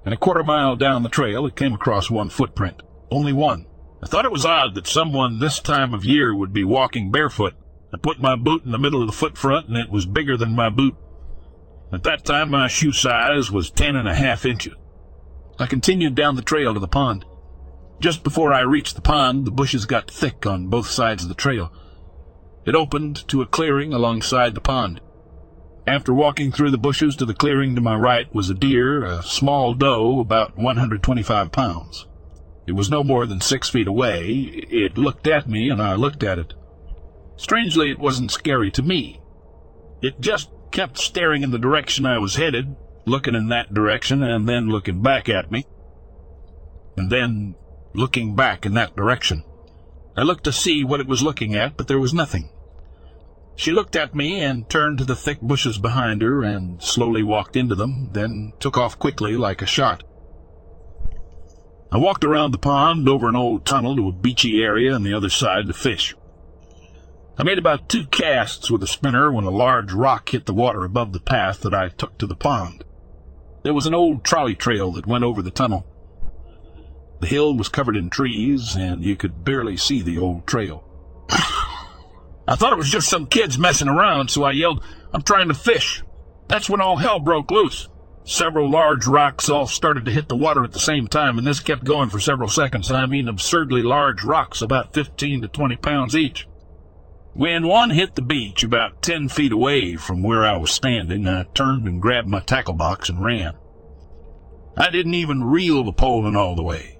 and 0.05 0.13
a 0.13 0.17
quarter 0.17 0.43
mile 0.43 0.75
down 0.75 1.01
the 1.01 1.10
trail 1.10 1.47
I 1.47 1.49
came 1.49 1.73
across 1.73 2.12
one 2.12 2.29
footprint. 2.29 2.84
Only 3.10 3.34
one. 3.34 3.65
I 4.03 4.05
thought 4.05 4.25
it 4.25 4.31
was 4.31 4.45
odd 4.45 4.75
that 4.75 4.86
someone 4.86 5.39
this 5.39 5.60
time 5.60 5.91
of 5.91 6.05
year 6.05 6.36
would 6.36 6.53
be 6.53 6.63
walking 6.63 7.10
barefoot. 7.10 7.55
I 7.91 7.97
put 7.97 8.21
my 8.21 8.36
boot 8.36 8.63
in 8.63 8.71
the 8.71 8.77
middle 8.77 9.01
of 9.01 9.08
the 9.08 9.12
foot 9.12 9.39
front, 9.39 9.69
and 9.69 9.77
it 9.77 9.89
was 9.89 10.05
bigger 10.05 10.38
than 10.38 10.53
my 10.55 10.69
boot. 10.69 10.95
At 11.91 12.04
that 12.04 12.26
time, 12.26 12.52
my 12.52 12.67
shoe 12.67 12.91
size 12.91 13.52
was 13.52 13.69
ten 13.69 13.95
and 13.95 14.08
a 14.08 14.15
half 14.15 14.45
inches. 14.45 14.74
I 15.60 15.67
continued 15.67 16.15
down 16.15 16.36
the 16.36 16.41
trail 16.41 16.74
to 16.74 16.80
the 16.80 16.88
pond. 16.88 17.26
Just 18.00 18.24
before 18.24 18.52
I 18.52 18.62
reached 18.62 18.95
the 18.95 19.02
pond, 19.02 19.45
the 19.45 19.52
bushes 19.52 19.86
got 19.86 20.12
thick 20.12 20.45
on 20.45 20.67
both 20.67 20.88
sides 20.89 21.24
of 21.24 21.30
the 21.30 21.36
trail. 21.36 21.71
It 22.65 22.76
opened 22.76 23.28
to 23.30 23.41
a 23.41 23.45
clearing 23.45 23.93
alongside 23.93 24.54
the 24.54 24.62
pond. 24.62 25.00
After 25.88 26.13
walking 26.13 26.52
through 26.52 26.71
the 26.71 26.80
bushes 26.80 27.15
to 27.17 27.26
the 27.26 27.36
clearing 27.36 27.76
to 27.76 27.82
my 27.82 27.95
right 27.95 28.34
was 28.34 28.50
a 28.50 28.56
deer, 28.56 29.06
a 29.06 29.21
small 29.21 29.76
doe 29.76 30.19
about 30.19 30.58
125 30.58 31.52
pounds. 31.52 32.08
It 32.65 32.71
was 32.71 32.89
no 32.89 33.04
more 33.04 33.28
than 33.28 33.39
six 33.39 33.69
feet 33.69 33.88
away. 33.88 34.32
It 34.69 34.98
looked 34.98 35.28
at 35.28 35.48
me, 35.48 35.69
and 35.69 35.80
I 35.80 35.93
looked 35.93 36.24
at 36.24 36.39
it. 36.39 36.56
Strangely, 37.38 37.91
it 37.91 38.00
wasn't 38.00 38.32
scary 38.32 38.71
to 38.71 38.82
me. 38.82 39.21
It 40.02 40.19
just 40.19 40.50
kept 40.71 40.97
staring 40.97 41.43
in 41.43 41.51
the 41.51 41.60
direction 41.60 42.06
I 42.06 42.17
was 42.17 42.36
headed, 42.36 42.75
looking 43.06 43.36
in 43.36 43.49
that 43.49 43.73
direction, 43.73 44.23
and 44.23 44.47
then 44.47 44.69
looking 44.69 45.01
back 45.01 45.30
at 45.30 45.51
me, 45.51 45.65
and 46.97 47.10
then 47.10 47.56
looking 47.93 48.36
back 48.36 48.65
in 48.65 48.73
that 48.73 48.95
direction. 48.95 49.43
I 50.17 50.23
looked 50.23 50.43
to 50.45 50.51
see 50.51 50.84
what 50.84 50.99
it 50.99 51.08
was 51.08 51.23
looking 51.23 51.56
at, 51.56 51.78
but 51.78 51.88
there 51.88 51.99
was 51.99 52.13
nothing. 52.13 52.49
She 53.56 53.71
looked 53.71 53.95
at 53.95 54.15
me 54.15 54.41
and 54.41 54.69
turned 54.69 54.97
to 54.97 55.06
the 55.06 55.15
thick 55.15 55.39
bushes 55.41 55.78
behind 55.78 56.21
her 56.21 56.43
and 56.43 56.82
slowly 56.82 57.23
walked 57.23 57.56
into 57.56 57.75
them, 57.75 58.10
then 58.12 58.54
took 58.60 58.78
off 58.78 58.99
quickly 58.99 59.38
like 59.38 59.62
a 59.62 59.65
shot. 59.65 60.04
I 61.91 61.97
walked 61.97 62.25
around 62.25 62.51
the 62.51 62.58
pond 62.58 63.08
over 63.08 63.30
an 63.30 63.36
old 63.36 63.65
tunnel 63.65 63.95
to 63.95 64.10
a 64.10 64.12
beachy 64.12 64.62
area 64.62 64.93
on 64.93 65.04
the 65.04 65.13
other 65.13 65.30
side 65.30 65.67
to 65.67 65.73
fish. 65.73 66.15
I 67.38 67.43
made 67.43 67.58
about 67.58 67.89
two 67.89 68.06
casts 68.08 68.71
with 68.71 68.82
a 68.82 68.88
spinner 68.88 69.30
when 69.30 69.43
a 69.43 69.50
large 69.50 69.91
rock 69.91 70.30
hit 70.30 70.45
the 70.45 70.54
water 70.54 70.86
above 70.86 71.12
the 71.12 71.19
path 71.19 71.62
that 71.62 71.74
I 71.74 71.89
took 71.89 72.17
to 72.17 72.28
the 72.28 72.36
pond. 72.36 72.86
There 73.63 73.74
was 73.74 73.86
an 73.86 73.93
old 73.93 74.24
trolley 74.24 74.56
trail 74.56 74.91
that 74.93 75.06
went 75.06 75.26
over 75.26 75.41
the 75.41 75.52
tunnel. 75.52 75.86
The 77.19 77.28
hill 77.28 77.56
was 77.56 77.67
covered 77.67 77.98
in 77.98 78.10
trees, 78.10 78.76
and 78.76 79.04
you 79.04 79.17
could 79.17 79.43
barely 79.43 79.76
see 79.76 80.02
the 80.02 80.17
old 80.17 80.48
trail. 80.48 80.84
I 82.48 82.56
thought 82.56 82.71
it 82.71 82.78
was 82.78 82.91
just 82.91 83.10
some 83.10 83.28
kids 83.28 83.58
messing 83.58 83.89
around, 83.89 84.30
so 84.30 84.43
I 84.43 84.52
yelled, 84.52 84.84
I'm 85.13 85.24
trying 85.24 85.50
to 85.50 85.54
fish. 85.54 86.04
That's 86.48 86.69
when 86.69 86.80
all 86.80 86.98
hell 86.98 87.19
broke 87.19 87.52
loose. 87.52 87.89
Several 88.24 88.69
large 88.69 89.08
rocks 89.08 89.50
all 89.50 89.67
started 89.67 90.06
to 90.06 90.12
hit 90.12 90.30
the 90.30 90.38
water 90.38 90.63
at 90.63 90.71
the 90.71 90.80
same 90.80 91.08
time, 91.08 91.38
and 91.38 91.45
this 91.45 91.60
kept 91.60 91.84
going 91.84 92.10
for 92.10 92.19
several 92.19 92.50
seconds. 92.50 92.91
I 92.91 93.06
mean 93.08 93.28
absurdly 93.28 93.82
large 93.82 94.24
rocks, 94.24 94.62
about 94.62 94.93
15 94.93 95.41
to 95.41 95.48
20 95.48 95.76
pounds 95.78 96.15
each. 96.15 96.48
When 97.36 97.67
one 97.67 97.89
hit 97.89 98.15
the 98.15 98.21
beach 98.21 98.63
about 98.63 99.02
ten 99.02 99.28
feet 99.28 99.52
away 99.52 99.98
from 99.98 100.24
where 100.24 100.45
I 100.45 100.56
was 100.56 100.71
standing, 100.71 101.28
I 101.28 101.43
turned 101.54 101.86
and 101.86 102.02
grabbed 102.02 102.30
my 102.30 102.39
tackle 102.39 102.76
box 102.76 103.10
and 103.10 103.21
ran. 103.21 103.56
I 104.78 104.89
didn't 104.89 105.15
even 105.15 105.43
reel 105.43 105.84
the 105.84 105.91
poling 105.91 106.38
all 106.38 106.56
the 106.56 106.63
way. 106.63 106.98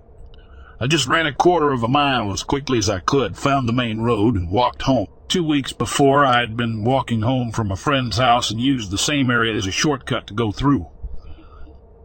I 0.78 0.88
just 0.88 1.08
ran 1.08 1.26
a 1.26 1.34
quarter 1.34 1.72
of 1.72 1.84
a 1.84 1.88
mile 1.88 2.34
as 2.34 2.44
quickly 2.44 2.80
as 2.80 2.90
I 2.90 3.00
could, 3.00 3.38
found 3.38 3.66
the 3.66 3.72
main 3.72 4.02
road, 4.02 4.36
and 4.36 4.52
walked 4.52 4.82
home. 4.82 5.08
Two 5.30 5.46
weeks 5.46 5.72
before, 5.72 6.26
I 6.26 6.42
had 6.42 6.58
been 6.58 6.84
walking 6.84 7.22
home 7.22 7.54
from 7.54 7.72
a 7.72 7.78
friend's 7.78 8.18
house 8.18 8.52
and 8.52 8.60
used 8.60 8.92
the 8.92 8.98
same 8.98 9.32
area 9.32 9.56
as 9.56 9.66
a 9.66 9.72
shortcut 9.72 10.28
to 10.28 10.34
go 10.34 10.52
through. 10.52 10.86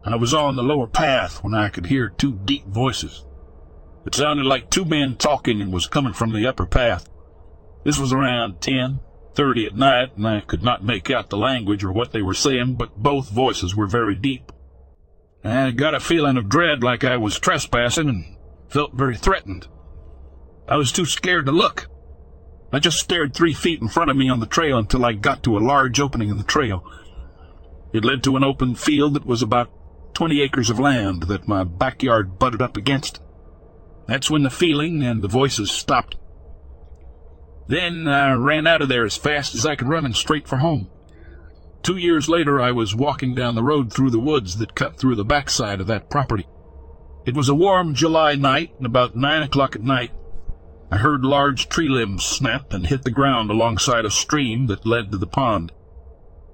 I 0.04 0.14
was 0.14 0.32
on 0.32 0.54
the 0.54 0.62
lower 0.62 0.86
path 0.86 1.42
when 1.42 1.52
I 1.52 1.68
could 1.68 1.86
hear 1.86 2.08
two 2.08 2.38
deep 2.44 2.66
voices. 2.68 3.24
It 4.06 4.14
sounded 4.14 4.46
like 4.46 4.70
two 4.70 4.84
men 4.84 5.16
talking 5.16 5.60
and 5.60 5.72
was 5.72 5.88
coming 5.88 6.12
from 6.12 6.32
the 6.32 6.46
upper 6.46 6.64
path. 6.64 7.09
This 7.84 7.98
was 7.98 8.12
around 8.12 8.60
ten 8.60 9.00
thirty 9.34 9.64
at 9.64 9.76
night, 9.76 10.16
and 10.16 10.26
I 10.26 10.40
could 10.40 10.62
not 10.62 10.84
make 10.84 11.10
out 11.10 11.30
the 11.30 11.36
language 11.36 11.84
or 11.84 11.92
what 11.92 12.12
they 12.12 12.22
were 12.22 12.34
saying, 12.34 12.74
but 12.74 12.96
both 12.96 13.30
voices 13.30 13.74
were 13.74 13.86
very 13.86 14.14
deep. 14.14 14.52
I 15.42 15.70
got 15.70 15.94
a 15.94 16.00
feeling 16.00 16.36
of 16.36 16.48
dread 16.48 16.82
like 16.82 17.04
I 17.04 17.16
was 17.16 17.38
trespassing 17.38 18.08
and 18.08 18.36
felt 18.68 18.92
very 18.92 19.16
threatened. 19.16 19.68
I 20.68 20.76
was 20.76 20.92
too 20.92 21.06
scared 21.06 21.46
to 21.46 21.52
look. 21.52 21.88
I 22.72 22.78
just 22.78 23.00
stared 23.00 23.34
three 23.34 23.54
feet 23.54 23.80
in 23.80 23.88
front 23.88 24.10
of 24.10 24.16
me 24.16 24.28
on 24.28 24.40
the 24.40 24.46
trail 24.46 24.78
until 24.78 25.04
I 25.04 25.12
got 25.12 25.42
to 25.44 25.56
a 25.56 25.60
large 25.60 25.98
opening 25.98 26.28
in 26.28 26.36
the 26.36 26.44
trail. 26.44 26.84
It 27.92 28.04
led 28.04 28.22
to 28.24 28.36
an 28.36 28.44
open 28.44 28.74
field 28.74 29.14
that 29.14 29.26
was 29.26 29.42
about 29.42 29.70
twenty 30.14 30.42
acres 30.42 30.70
of 30.70 30.78
land 30.78 31.24
that 31.24 31.48
my 31.48 31.64
backyard 31.64 32.38
butted 32.38 32.60
up 32.60 32.76
against. 32.76 33.20
That's 34.06 34.30
when 34.30 34.42
the 34.42 34.50
feeling 34.50 35.02
and 35.02 35.22
the 35.22 35.28
voices 35.28 35.70
stopped. 35.70 36.16
Then 37.66 38.08
I 38.08 38.32
ran 38.32 38.66
out 38.66 38.82
of 38.82 38.88
there 38.88 39.04
as 39.04 39.16
fast 39.16 39.54
as 39.54 39.64
I 39.64 39.76
could 39.76 39.88
run 39.88 40.04
and 40.04 40.16
straight 40.16 40.48
for 40.48 40.56
home. 40.56 40.88
Two 41.82 41.96
years 41.96 42.28
later, 42.28 42.60
I 42.60 42.72
was 42.72 42.94
walking 42.94 43.34
down 43.34 43.54
the 43.54 43.62
road 43.62 43.92
through 43.92 44.10
the 44.10 44.18
woods 44.18 44.58
that 44.58 44.74
cut 44.74 44.98
through 44.98 45.14
the 45.14 45.24
backside 45.24 45.80
of 45.80 45.86
that 45.86 46.10
property. 46.10 46.46
It 47.24 47.34
was 47.34 47.48
a 47.48 47.54
warm 47.54 47.94
July 47.94 48.34
night, 48.34 48.72
and 48.76 48.86
about 48.86 49.16
nine 49.16 49.42
o'clock 49.42 49.76
at 49.76 49.82
night, 49.82 50.10
I 50.90 50.96
heard 50.96 51.24
large 51.24 51.68
tree 51.68 51.88
limbs 51.88 52.24
snap 52.24 52.72
and 52.72 52.86
hit 52.86 53.02
the 53.02 53.10
ground 53.10 53.50
alongside 53.50 54.04
a 54.04 54.10
stream 54.10 54.66
that 54.66 54.84
led 54.84 55.12
to 55.12 55.18
the 55.18 55.26
pond. 55.26 55.70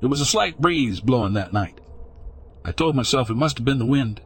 There 0.00 0.10
was 0.10 0.20
a 0.20 0.26
slight 0.26 0.60
breeze 0.60 1.00
blowing 1.00 1.32
that 1.32 1.54
night. 1.54 1.80
I 2.64 2.72
told 2.72 2.94
myself 2.94 3.30
it 3.30 3.34
must 3.34 3.56
have 3.58 3.64
been 3.64 3.78
the 3.78 3.86
wind. 3.86 4.20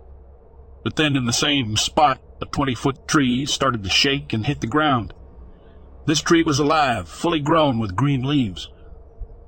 But 0.82 0.96
then 0.96 1.14
in 1.14 1.26
the 1.26 1.32
same 1.32 1.76
spot, 1.76 2.20
a 2.42 2.46
twenty-foot 2.46 3.06
tree 3.06 3.46
started 3.46 3.84
to 3.84 3.90
shake 3.90 4.32
and 4.32 4.46
hit 4.46 4.60
the 4.60 4.66
ground. 4.66 5.14
This 6.06 6.20
tree 6.20 6.42
was 6.42 6.58
alive, 6.58 7.08
fully 7.08 7.40
grown 7.40 7.78
with 7.78 7.96
green 7.96 8.22
leaves. 8.22 8.68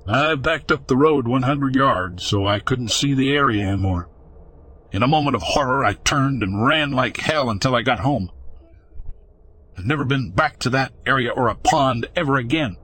I 0.07 0.35
backed 0.35 0.71
up 0.71 0.87
the 0.87 0.97
road 0.97 1.27
100 1.27 1.75
yards 1.75 2.23
so 2.23 2.45
I 2.45 2.59
couldn't 2.59 2.89
see 2.89 3.13
the 3.13 3.31
area 3.31 3.67
anymore. 3.67 4.09
In 4.91 5.01
a 5.01 5.07
moment 5.07 5.35
of 5.35 5.41
horror, 5.41 5.83
I 5.83 5.93
turned 5.93 6.43
and 6.43 6.65
ran 6.65 6.91
like 6.91 7.17
hell 7.17 7.49
until 7.49 7.75
I 7.75 7.81
got 7.81 8.01
home. 8.01 8.29
I've 9.77 9.85
never 9.85 10.05
been 10.05 10.31
back 10.31 10.59
to 10.59 10.69
that 10.69 10.93
area 11.05 11.31
or 11.31 11.47
a 11.47 11.55
pond 11.55 12.07
ever 12.15 12.37
again. 12.37 12.77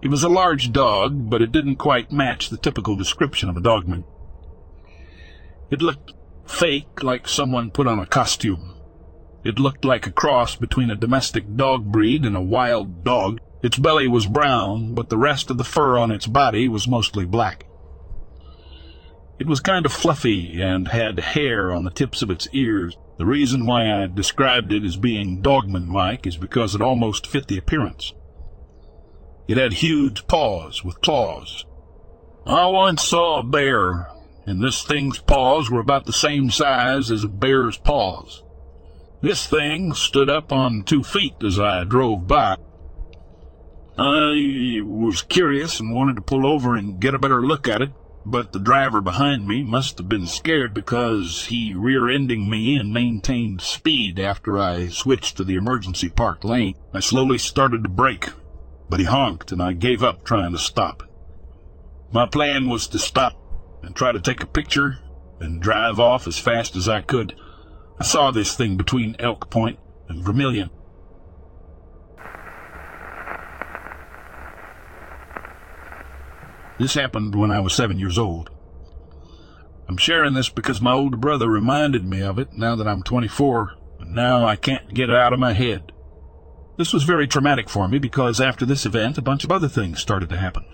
It 0.00 0.08
was 0.08 0.22
a 0.22 0.28
large 0.28 0.72
dog, 0.72 1.28
but 1.28 1.42
it 1.42 1.52
didn't 1.52 1.76
quite 1.76 2.12
match 2.12 2.48
the 2.48 2.56
typical 2.56 2.94
description 2.94 3.48
of 3.48 3.56
a 3.56 3.60
dogman. 3.60 4.04
It 5.70 5.82
looked 5.82 6.12
fake, 6.48 7.02
like 7.02 7.28
someone 7.28 7.70
put 7.70 7.86
on 7.86 7.98
a 7.98 8.06
costume. 8.06 8.74
It 9.44 9.58
looked 9.58 9.84
like 9.84 10.06
a 10.06 10.12
cross 10.12 10.56
between 10.56 10.90
a 10.90 10.96
domestic 10.96 11.56
dog 11.56 11.84
breed 11.92 12.24
and 12.24 12.36
a 12.36 12.40
wild 12.40 13.04
dog. 13.04 13.40
Its 13.62 13.78
belly 13.78 14.08
was 14.08 14.26
brown, 14.26 14.94
but 14.94 15.08
the 15.08 15.18
rest 15.18 15.50
of 15.50 15.58
the 15.58 15.64
fur 15.64 15.96
on 15.98 16.10
its 16.10 16.26
body 16.26 16.68
was 16.68 16.88
mostly 16.88 17.24
black. 17.24 17.64
It 19.38 19.46
was 19.46 19.60
kind 19.60 19.86
of 19.86 19.92
fluffy 19.92 20.60
and 20.60 20.88
had 20.88 21.20
hair 21.20 21.72
on 21.72 21.84
the 21.84 21.90
tips 21.90 22.22
of 22.22 22.30
its 22.30 22.48
ears. 22.52 22.96
The 23.18 23.26
reason 23.26 23.66
why 23.66 24.02
I 24.02 24.06
described 24.06 24.72
it 24.72 24.84
as 24.84 24.96
being 24.96 25.42
dogman-like 25.42 26.26
is 26.26 26.36
because 26.36 26.74
it 26.74 26.82
almost 26.82 27.26
fit 27.26 27.46
the 27.46 27.58
appearance. 27.58 28.12
It 29.46 29.56
had 29.56 29.74
huge 29.74 30.26
paws 30.26 30.84
with 30.84 31.00
claws. 31.00 31.64
I 32.46 32.66
once 32.66 33.02
saw 33.02 33.38
a 33.38 33.42
bear, 33.42 34.08
and 34.48 34.62
this 34.62 34.82
thing's 34.82 35.18
paws 35.18 35.70
were 35.70 35.78
about 35.78 36.06
the 36.06 36.12
same 36.12 36.50
size 36.50 37.10
as 37.10 37.22
a 37.22 37.28
bear's 37.28 37.76
paws. 37.76 38.42
This 39.20 39.46
thing 39.46 39.92
stood 39.92 40.30
up 40.30 40.50
on 40.52 40.84
two 40.84 41.02
feet 41.04 41.34
as 41.44 41.60
I 41.60 41.84
drove 41.84 42.26
by. 42.26 42.56
I 43.98 44.80
was 44.82 45.20
curious 45.20 45.80
and 45.80 45.94
wanted 45.94 46.16
to 46.16 46.22
pull 46.22 46.46
over 46.46 46.76
and 46.76 46.98
get 46.98 47.14
a 47.14 47.18
better 47.18 47.42
look 47.42 47.68
at 47.68 47.82
it, 47.82 47.90
but 48.24 48.54
the 48.54 48.58
driver 48.58 49.02
behind 49.02 49.46
me 49.46 49.62
must 49.62 49.98
have 49.98 50.08
been 50.08 50.26
scared 50.26 50.72
because 50.72 51.46
he 51.46 51.74
rear-ending 51.74 52.48
me 52.48 52.76
and 52.76 52.90
maintained 52.90 53.60
speed 53.60 54.18
after 54.18 54.58
I 54.58 54.88
switched 54.88 55.36
to 55.36 55.44
the 55.44 55.56
emergency 55.56 56.08
park 56.08 56.42
lane. 56.42 56.74
I 56.94 57.00
slowly 57.00 57.36
started 57.36 57.82
to 57.82 57.90
brake, 57.90 58.30
but 58.88 58.98
he 58.98 59.04
honked 59.04 59.52
and 59.52 59.62
I 59.62 59.74
gave 59.74 60.02
up 60.02 60.24
trying 60.24 60.52
to 60.52 60.58
stop. 60.58 61.02
My 62.12 62.24
plan 62.24 62.70
was 62.70 62.86
to 62.88 62.98
stop 62.98 63.37
and 63.82 63.94
try 63.94 64.12
to 64.12 64.20
take 64.20 64.42
a 64.42 64.46
picture 64.46 64.98
and 65.40 65.62
drive 65.62 66.00
off 66.00 66.26
as 66.26 66.38
fast 66.38 66.76
as 66.76 66.88
I 66.88 67.00
could. 67.00 67.34
I 67.98 68.04
saw 68.04 68.30
this 68.30 68.56
thing 68.56 68.76
between 68.76 69.16
Elk 69.18 69.50
Point 69.50 69.78
and 70.08 70.24
Vermilion. 70.24 70.70
This 76.78 76.94
happened 76.94 77.34
when 77.34 77.50
I 77.50 77.60
was 77.60 77.74
seven 77.74 77.98
years 77.98 78.18
old. 78.18 78.50
I'm 79.88 79.96
sharing 79.96 80.34
this 80.34 80.48
because 80.48 80.80
my 80.80 80.92
older 80.92 81.16
brother 81.16 81.48
reminded 81.48 82.04
me 82.04 82.22
of 82.22 82.38
it 82.38 82.52
now 82.52 82.76
that 82.76 82.86
I'm 82.86 83.02
24, 83.02 83.72
and 84.00 84.14
now 84.14 84.44
I 84.44 84.54
can't 84.54 84.94
get 84.94 85.10
it 85.10 85.16
out 85.16 85.32
of 85.32 85.40
my 85.40 85.54
head. 85.54 85.92
This 86.76 86.92
was 86.92 87.02
very 87.02 87.26
traumatic 87.26 87.68
for 87.68 87.88
me 87.88 87.98
because 87.98 88.40
after 88.40 88.64
this 88.64 88.86
event, 88.86 89.18
a 89.18 89.22
bunch 89.22 89.42
of 89.42 89.50
other 89.50 89.66
things 89.66 89.98
started 90.00 90.28
to 90.28 90.36
happen. 90.36 90.64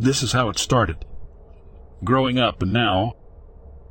This 0.00 0.24
is 0.24 0.32
how 0.32 0.48
it 0.48 0.58
started 0.58 1.04
growing 2.04 2.38
up 2.38 2.62
and 2.62 2.72
now. 2.72 3.14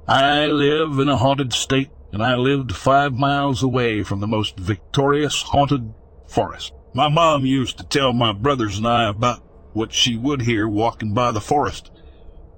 I 0.07 0.47
live 0.47 0.97
in 0.99 1.09
a 1.09 1.17
haunted 1.17 1.53
state, 1.53 1.89
and 2.11 2.23
I 2.23 2.35
lived 2.35 2.75
five 2.75 3.13
miles 3.13 3.61
away 3.61 4.03
from 4.03 4.19
the 4.19 4.27
most 4.27 4.57
victorious 4.57 5.41
haunted 5.41 5.93
forest. 6.27 6.73
My 6.93 7.07
mom 7.07 7.45
used 7.45 7.77
to 7.77 7.85
tell 7.85 8.13
my 8.13 8.33
brothers 8.33 8.77
and 8.77 8.87
I 8.87 9.07
about 9.09 9.43
what 9.73 9.93
she 9.93 10.17
would 10.17 10.41
hear 10.41 10.67
walking 10.67 11.13
by 11.13 11.31
the 11.31 11.41
forest, 11.41 11.91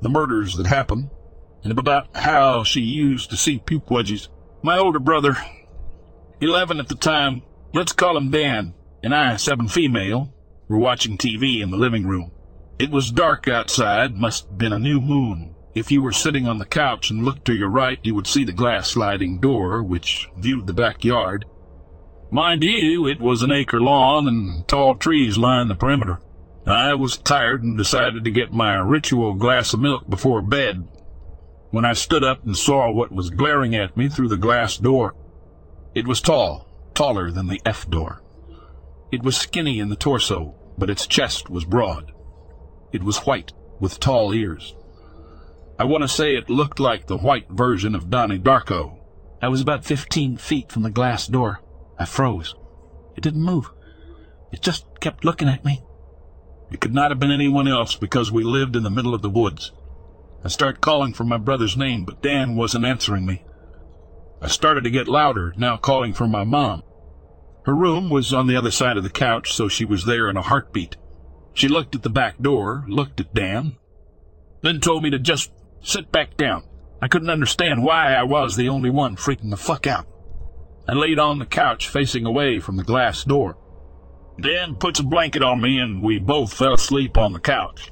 the 0.01 0.09
murders 0.09 0.55
that 0.55 0.67
happened, 0.67 1.09
and 1.63 1.77
about 1.77 2.15
how 2.15 2.63
she 2.63 2.81
used 2.81 3.29
to 3.29 3.37
see 3.37 3.59
Pukwudgies. 3.59 4.29
My 4.63 4.77
older 4.77 4.99
brother, 4.99 5.35
11 6.39 6.79
at 6.79 6.87
the 6.87 6.95
time, 6.95 7.41
let's 7.73 7.91
call 7.91 8.15
him 8.15 8.31
Dan, 8.31 8.73
and 9.03 9.13
I, 9.13 9.35
seven 9.35 9.67
female, 9.67 10.33
were 10.67 10.77
watching 10.77 11.17
TV 11.17 11.61
in 11.61 11.71
the 11.71 11.77
living 11.77 12.07
room. 12.07 12.31
It 12.81 12.89
was 12.89 13.11
dark 13.11 13.47
outside, 13.47 14.17
must 14.17 14.47
have 14.47 14.57
been 14.57 14.73
a 14.73 14.79
new 14.79 14.99
moon. 14.99 15.53
If 15.75 15.91
you 15.91 16.01
were 16.01 16.11
sitting 16.11 16.47
on 16.47 16.57
the 16.57 16.65
couch 16.65 17.11
and 17.11 17.23
looked 17.23 17.45
to 17.45 17.53
your 17.53 17.69
right, 17.69 17.99
you 18.01 18.15
would 18.15 18.25
see 18.25 18.43
the 18.43 18.53
glass 18.53 18.89
sliding 18.89 19.39
door, 19.39 19.83
which 19.83 20.27
viewed 20.35 20.65
the 20.65 20.73
backyard. 20.73 21.45
Mind 22.31 22.63
you, 22.63 23.05
it 23.05 23.21
was 23.21 23.43
an 23.43 23.51
acre 23.51 23.79
long 23.79 24.27
and 24.27 24.67
tall 24.67 24.95
trees 24.95 25.37
lined 25.37 25.69
the 25.69 25.75
perimeter. 25.75 26.21
I 26.65 26.95
was 26.95 27.17
tired 27.17 27.61
and 27.61 27.77
decided 27.77 28.23
to 28.23 28.31
get 28.31 28.51
my 28.51 28.77
ritual 28.77 29.35
glass 29.35 29.75
of 29.75 29.79
milk 29.79 30.09
before 30.09 30.41
bed. 30.41 30.87
When 31.69 31.85
I 31.85 31.93
stood 31.93 32.23
up 32.23 32.43
and 32.43 32.57
saw 32.57 32.91
what 32.91 33.11
was 33.11 33.29
glaring 33.29 33.75
at 33.75 33.95
me 33.95 34.09
through 34.09 34.29
the 34.29 34.37
glass 34.37 34.77
door, 34.77 35.13
it 35.93 36.07
was 36.07 36.19
tall, 36.19 36.67
taller 36.95 37.29
than 37.29 37.45
the 37.45 37.61
F 37.63 37.87
door. 37.87 38.23
It 39.11 39.21
was 39.21 39.37
skinny 39.37 39.77
in 39.77 39.89
the 39.89 39.95
torso, 39.95 40.55
but 40.79 40.89
its 40.89 41.05
chest 41.05 41.47
was 41.47 41.63
broad. 41.63 42.11
It 42.91 43.03
was 43.03 43.19
white, 43.19 43.53
with 43.79 43.99
tall 43.99 44.33
ears. 44.33 44.75
I 45.79 45.85
want 45.85 46.03
to 46.03 46.07
say 46.07 46.35
it 46.35 46.49
looked 46.49 46.79
like 46.79 47.07
the 47.07 47.17
white 47.17 47.49
version 47.49 47.95
of 47.95 48.09
Donnie 48.09 48.39
Darko. 48.39 48.99
I 49.41 49.47
was 49.47 49.61
about 49.61 49.85
fifteen 49.85 50.37
feet 50.37 50.71
from 50.71 50.83
the 50.83 50.89
glass 50.89 51.25
door. 51.27 51.61
I 51.97 52.05
froze. 52.05 52.55
It 53.15 53.21
didn't 53.21 53.43
move. 53.43 53.71
It 54.51 54.61
just 54.61 54.85
kept 54.99 55.25
looking 55.25 55.47
at 55.47 55.65
me. 55.65 55.81
It 56.71 56.79
could 56.79 56.93
not 56.93 57.11
have 57.11 57.19
been 57.19 57.31
anyone 57.31 57.67
else 57.67 57.95
because 57.95 58.31
we 58.31 58.43
lived 58.43 58.75
in 58.75 58.83
the 58.83 58.89
middle 58.89 59.13
of 59.13 59.21
the 59.21 59.29
woods. 59.29 59.71
I 60.43 60.47
started 60.47 60.81
calling 60.81 61.13
for 61.13 61.23
my 61.23 61.37
brother's 61.37 61.77
name, 61.77 62.05
but 62.05 62.21
Dan 62.21 62.55
wasn't 62.55 62.85
answering 62.85 63.25
me. 63.25 63.43
I 64.41 64.47
started 64.47 64.83
to 64.83 64.89
get 64.89 65.07
louder, 65.07 65.53
now 65.57 65.77
calling 65.77 66.13
for 66.13 66.27
my 66.27 66.43
mom. 66.43 66.83
Her 67.65 67.75
room 67.75 68.09
was 68.09 68.33
on 68.33 68.47
the 68.47 68.55
other 68.55 68.71
side 68.71 68.97
of 68.97 69.03
the 69.03 69.09
couch, 69.09 69.53
so 69.53 69.67
she 69.67 69.85
was 69.85 70.05
there 70.05 70.29
in 70.29 70.37
a 70.37 70.41
heartbeat. 70.41 70.97
She 71.53 71.67
looked 71.67 71.95
at 71.95 72.03
the 72.03 72.09
back 72.09 72.39
door, 72.39 72.85
looked 72.87 73.19
at 73.19 73.33
Dan, 73.33 73.77
then 74.61 74.79
told 74.79 75.03
me 75.03 75.09
to 75.09 75.19
just 75.19 75.51
sit 75.81 76.11
back 76.11 76.37
down. 76.37 76.63
I 77.01 77.07
couldn't 77.07 77.29
understand 77.29 77.83
why 77.83 78.13
I 78.13 78.23
was 78.23 78.55
the 78.55 78.69
only 78.69 78.89
one 78.89 79.15
freaking 79.15 79.49
the 79.49 79.57
fuck 79.57 79.87
out. 79.87 80.07
I 80.87 80.93
laid 80.93 81.19
on 81.19 81.39
the 81.39 81.45
couch 81.45 81.87
facing 81.87 82.25
away 82.25 82.59
from 82.59 82.77
the 82.77 82.83
glass 82.83 83.23
door. 83.23 83.57
Dan 84.39 84.75
puts 84.75 84.99
a 84.99 85.03
blanket 85.03 85.43
on 85.43 85.61
me 85.61 85.79
and 85.79 86.01
we 86.01 86.19
both 86.19 86.53
fell 86.53 86.73
asleep 86.73 87.17
on 87.17 87.33
the 87.33 87.39
couch. 87.39 87.91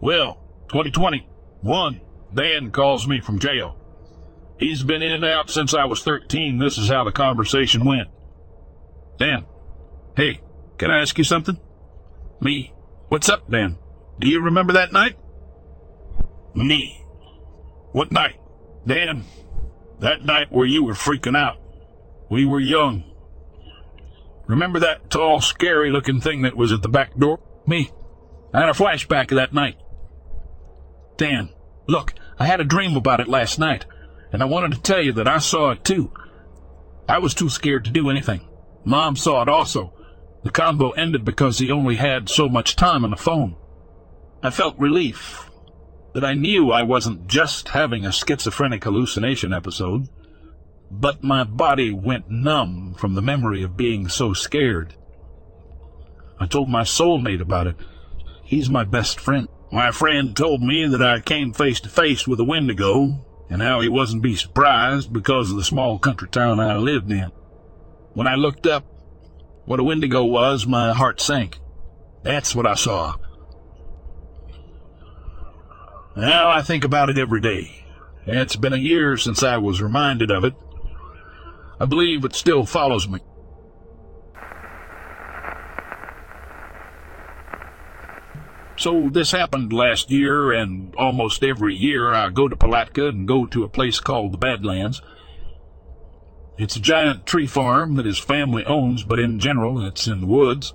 Well, 0.00 0.38
2021, 0.68 2.00
Dan 2.34 2.70
calls 2.70 3.06
me 3.06 3.20
from 3.20 3.38
jail. 3.38 3.76
He's 4.58 4.82
been 4.82 5.02
in 5.02 5.12
and 5.12 5.24
out 5.24 5.50
since 5.50 5.72
I 5.74 5.84
was 5.86 6.02
13. 6.02 6.58
This 6.58 6.76
is 6.76 6.88
how 6.88 7.04
the 7.04 7.12
conversation 7.12 7.84
went. 7.84 8.08
Dan, 9.18 9.46
hey, 10.16 10.40
can 10.78 10.90
I 10.90 11.00
ask 11.00 11.16
you 11.16 11.24
something? 11.24 11.58
Me, 12.40 12.72
What's 13.10 13.28
up, 13.28 13.50
Dan? 13.50 13.76
Do 14.20 14.28
you 14.28 14.40
remember 14.40 14.74
that 14.74 14.92
night? 14.92 15.18
Me. 16.54 17.04
What 17.90 18.12
night? 18.12 18.36
Dan, 18.86 19.24
that 19.98 20.24
night 20.24 20.52
where 20.52 20.64
you 20.64 20.84
were 20.84 20.92
freaking 20.92 21.36
out. 21.36 21.58
We 22.30 22.46
were 22.46 22.60
young. 22.60 23.02
Remember 24.46 24.78
that 24.78 25.10
tall, 25.10 25.40
scary 25.40 25.90
looking 25.90 26.20
thing 26.20 26.42
that 26.42 26.56
was 26.56 26.70
at 26.70 26.82
the 26.82 26.88
back 26.88 27.16
door? 27.16 27.40
Me. 27.66 27.90
I 28.54 28.60
had 28.60 28.68
a 28.68 28.74
flashback 28.74 29.32
of 29.32 29.38
that 29.38 29.52
night. 29.52 29.76
Dan, 31.16 31.50
look, 31.88 32.14
I 32.38 32.46
had 32.46 32.60
a 32.60 32.64
dream 32.64 32.96
about 32.96 33.18
it 33.18 33.26
last 33.26 33.58
night, 33.58 33.86
and 34.32 34.40
I 34.40 34.46
wanted 34.46 34.70
to 34.74 34.82
tell 34.82 35.02
you 35.02 35.14
that 35.14 35.26
I 35.26 35.38
saw 35.38 35.72
it 35.72 35.82
too. 35.82 36.12
I 37.08 37.18
was 37.18 37.34
too 37.34 37.48
scared 37.48 37.86
to 37.86 37.90
do 37.90 38.08
anything. 38.08 38.48
Mom 38.84 39.16
saw 39.16 39.42
it 39.42 39.48
also, 39.48 39.94
the 40.42 40.50
convo 40.50 40.96
ended 40.96 41.24
because 41.24 41.58
he 41.58 41.70
only 41.70 41.96
had 41.96 42.28
so 42.28 42.48
much 42.48 42.76
time 42.76 43.04
on 43.04 43.10
the 43.10 43.16
phone. 43.16 43.56
I 44.42 44.50
felt 44.50 44.78
relief 44.78 45.50
that 46.14 46.24
I 46.24 46.34
knew 46.34 46.70
I 46.70 46.82
wasn't 46.82 47.26
just 47.26 47.68
having 47.68 48.04
a 48.04 48.12
schizophrenic 48.12 48.84
hallucination 48.84 49.52
episode, 49.52 50.08
but 50.90 51.22
my 51.22 51.44
body 51.44 51.92
went 51.92 52.30
numb 52.30 52.94
from 52.98 53.14
the 53.14 53.22
memory 53.22 53.62
of 53.62 53.76
being 53.76 54.08
so 54.08 54.32
scared. 54.32 54.94
I 56.38 56.46
told 56.46 56.68
my 56.68 56.82
soulmate 56.82 57.40
about 57.40 57.66
it. 57.66 57.76
He's 58.42 58.70
my 58.70 58.84
best 58.84 59.20
friend. 59.20 59.46
My 59.70 59.92
friend 59.92 60.34
told 60.34 60.62
me 60.62 60.86
that 60.86 61.02
I 61.02 61.20
came 61.20 61.52
face 61.52 61.80
to 61.80 61.88
face 61.88 62.26
with 62.26 62.40
a 62.40 62.44
Wendigo, 62.44 63.24
and 63.48 63.62
how 63.62 63.80
he 63.80 63.88
wasn't 63.88 64.22
be 64.22 64.34
surprised 64.34 65.12
because 65.12 65.50
of 65.50 65.56
the 65.56 65.64
small 65.64 65.98
country 65.98 66.28
town 66.28 66.58
I 66.58 66.76
lived 66.76 67.10
in. 67.10 67.30
When 68.14 68.26
I 68.26 68.34
looked 68.36 68.66
up, 68.66 68.84
what 69.70 69.78
a 69.78 69.84
Wendigo 69.84 70.24
was, 70.24 70.66
my 70.66 70.92
heart 70.92 71.20
sank. 71.20 71.60
That's 72.24 72.56
what 72.56 72.66
I 72.66 72.74
saw. 72.74 73.14
Now 76.16 76.50
I 76.50 76.60
think 76.60 76.82
about 76.82 77.08
it 77.08 77.16
every 77.16 77.40
day. 77.40 77.84
It's 78.26 78.56
been 78.56 78.72
a 78.72 78.78
year 78.78 79.16
since 79.16 79.44
I 79.44 79.58
was 79.58 79.80
reminded 79.80 80.32
of 80.32 80.42
it. 80.42 80.54
I 81.78 81.84
believe 81.84 82.24
it 82.24 82.34
still 82.34 82.66
follows 82.66 83.08
me. 83.08 83.20
So 88.76 89.08
this 89.08 89.30
happened 89.30 89.72
last 89.72 90.10
year, 90.10 90.50
and 90.50 90.92
almost 90.96 91.44
every 91.44 91.76
year 91.76 92.12
I 92.12 92.30
go 92.30 92.48
to 92.48 92.56
Palatka 92.56 93.06
and 93.06 93.28
go 93.28 93.46
to 93.46 93.62
a 93.62 93.68
place 93.68 94.00
called 94.00 94.32
the 94.32 94.38
Badlands. 94.38 95.00
It's 96.60 96.76
a 96.76 96.80
giant 96.80 97.24
tree 97.24 97.46
farm 97.46 97.94
that 97.94 98.04
his 98.04 98.18
family 98.18 98.66
owns, 98.66 99.02
but 99.02 99.18
in 99.18 99.38
general, 99.38 99.82
it's 99.82 100.06
in 100.06 100.20
the 100.20 100.26
woods. 100.26 100.74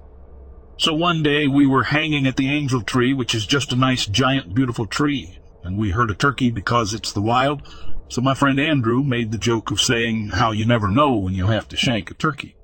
So 0.78 0.96
one 0.96 1.22
day 1.22 1.48
we 1.48 1.68
were 1.68 1.84
hanging 1.84 2.26
at 2.26 2.38
the 2.38 2.50
angel 2.50 2.82
tree, 2.82 3.14
which 3.14 3.36
is 3.36 3.46
just 3.46 3.72
a 3.72 3.76
nice, 3.76 4.08
giant, 4.08 4.56
beautiful 4.56 4.88
tree, 4.88 5.38
and 5.64 5.78
we 5.78 5.92
heard 5.92 6.10
a 6.10 6.16
turkey 6.16 6.50
because 6.50 6.96
it's 6.96 7.12
the 7.12 7.22
wild. 7.22 7.62
So 8.08 8.20
my 8.20 8.34
friend 8.34 8.60
Andrew 8.60 9.04
made 9.04 9.32
the 9.32 9.38
joke 9.38 9.70
of 9.70 9.80
saying 9.80 10.30
how 10.30 10.52
you 10.52 10.66
never 10.66 10.88
know 10.88 11.18
when 11.18 11.36
you 11.36 11.48
have 11.48 11.68
to 11.68 11.78
shank 11.78 12.10
a 12.10 12.16
turkey. 12.16 12.56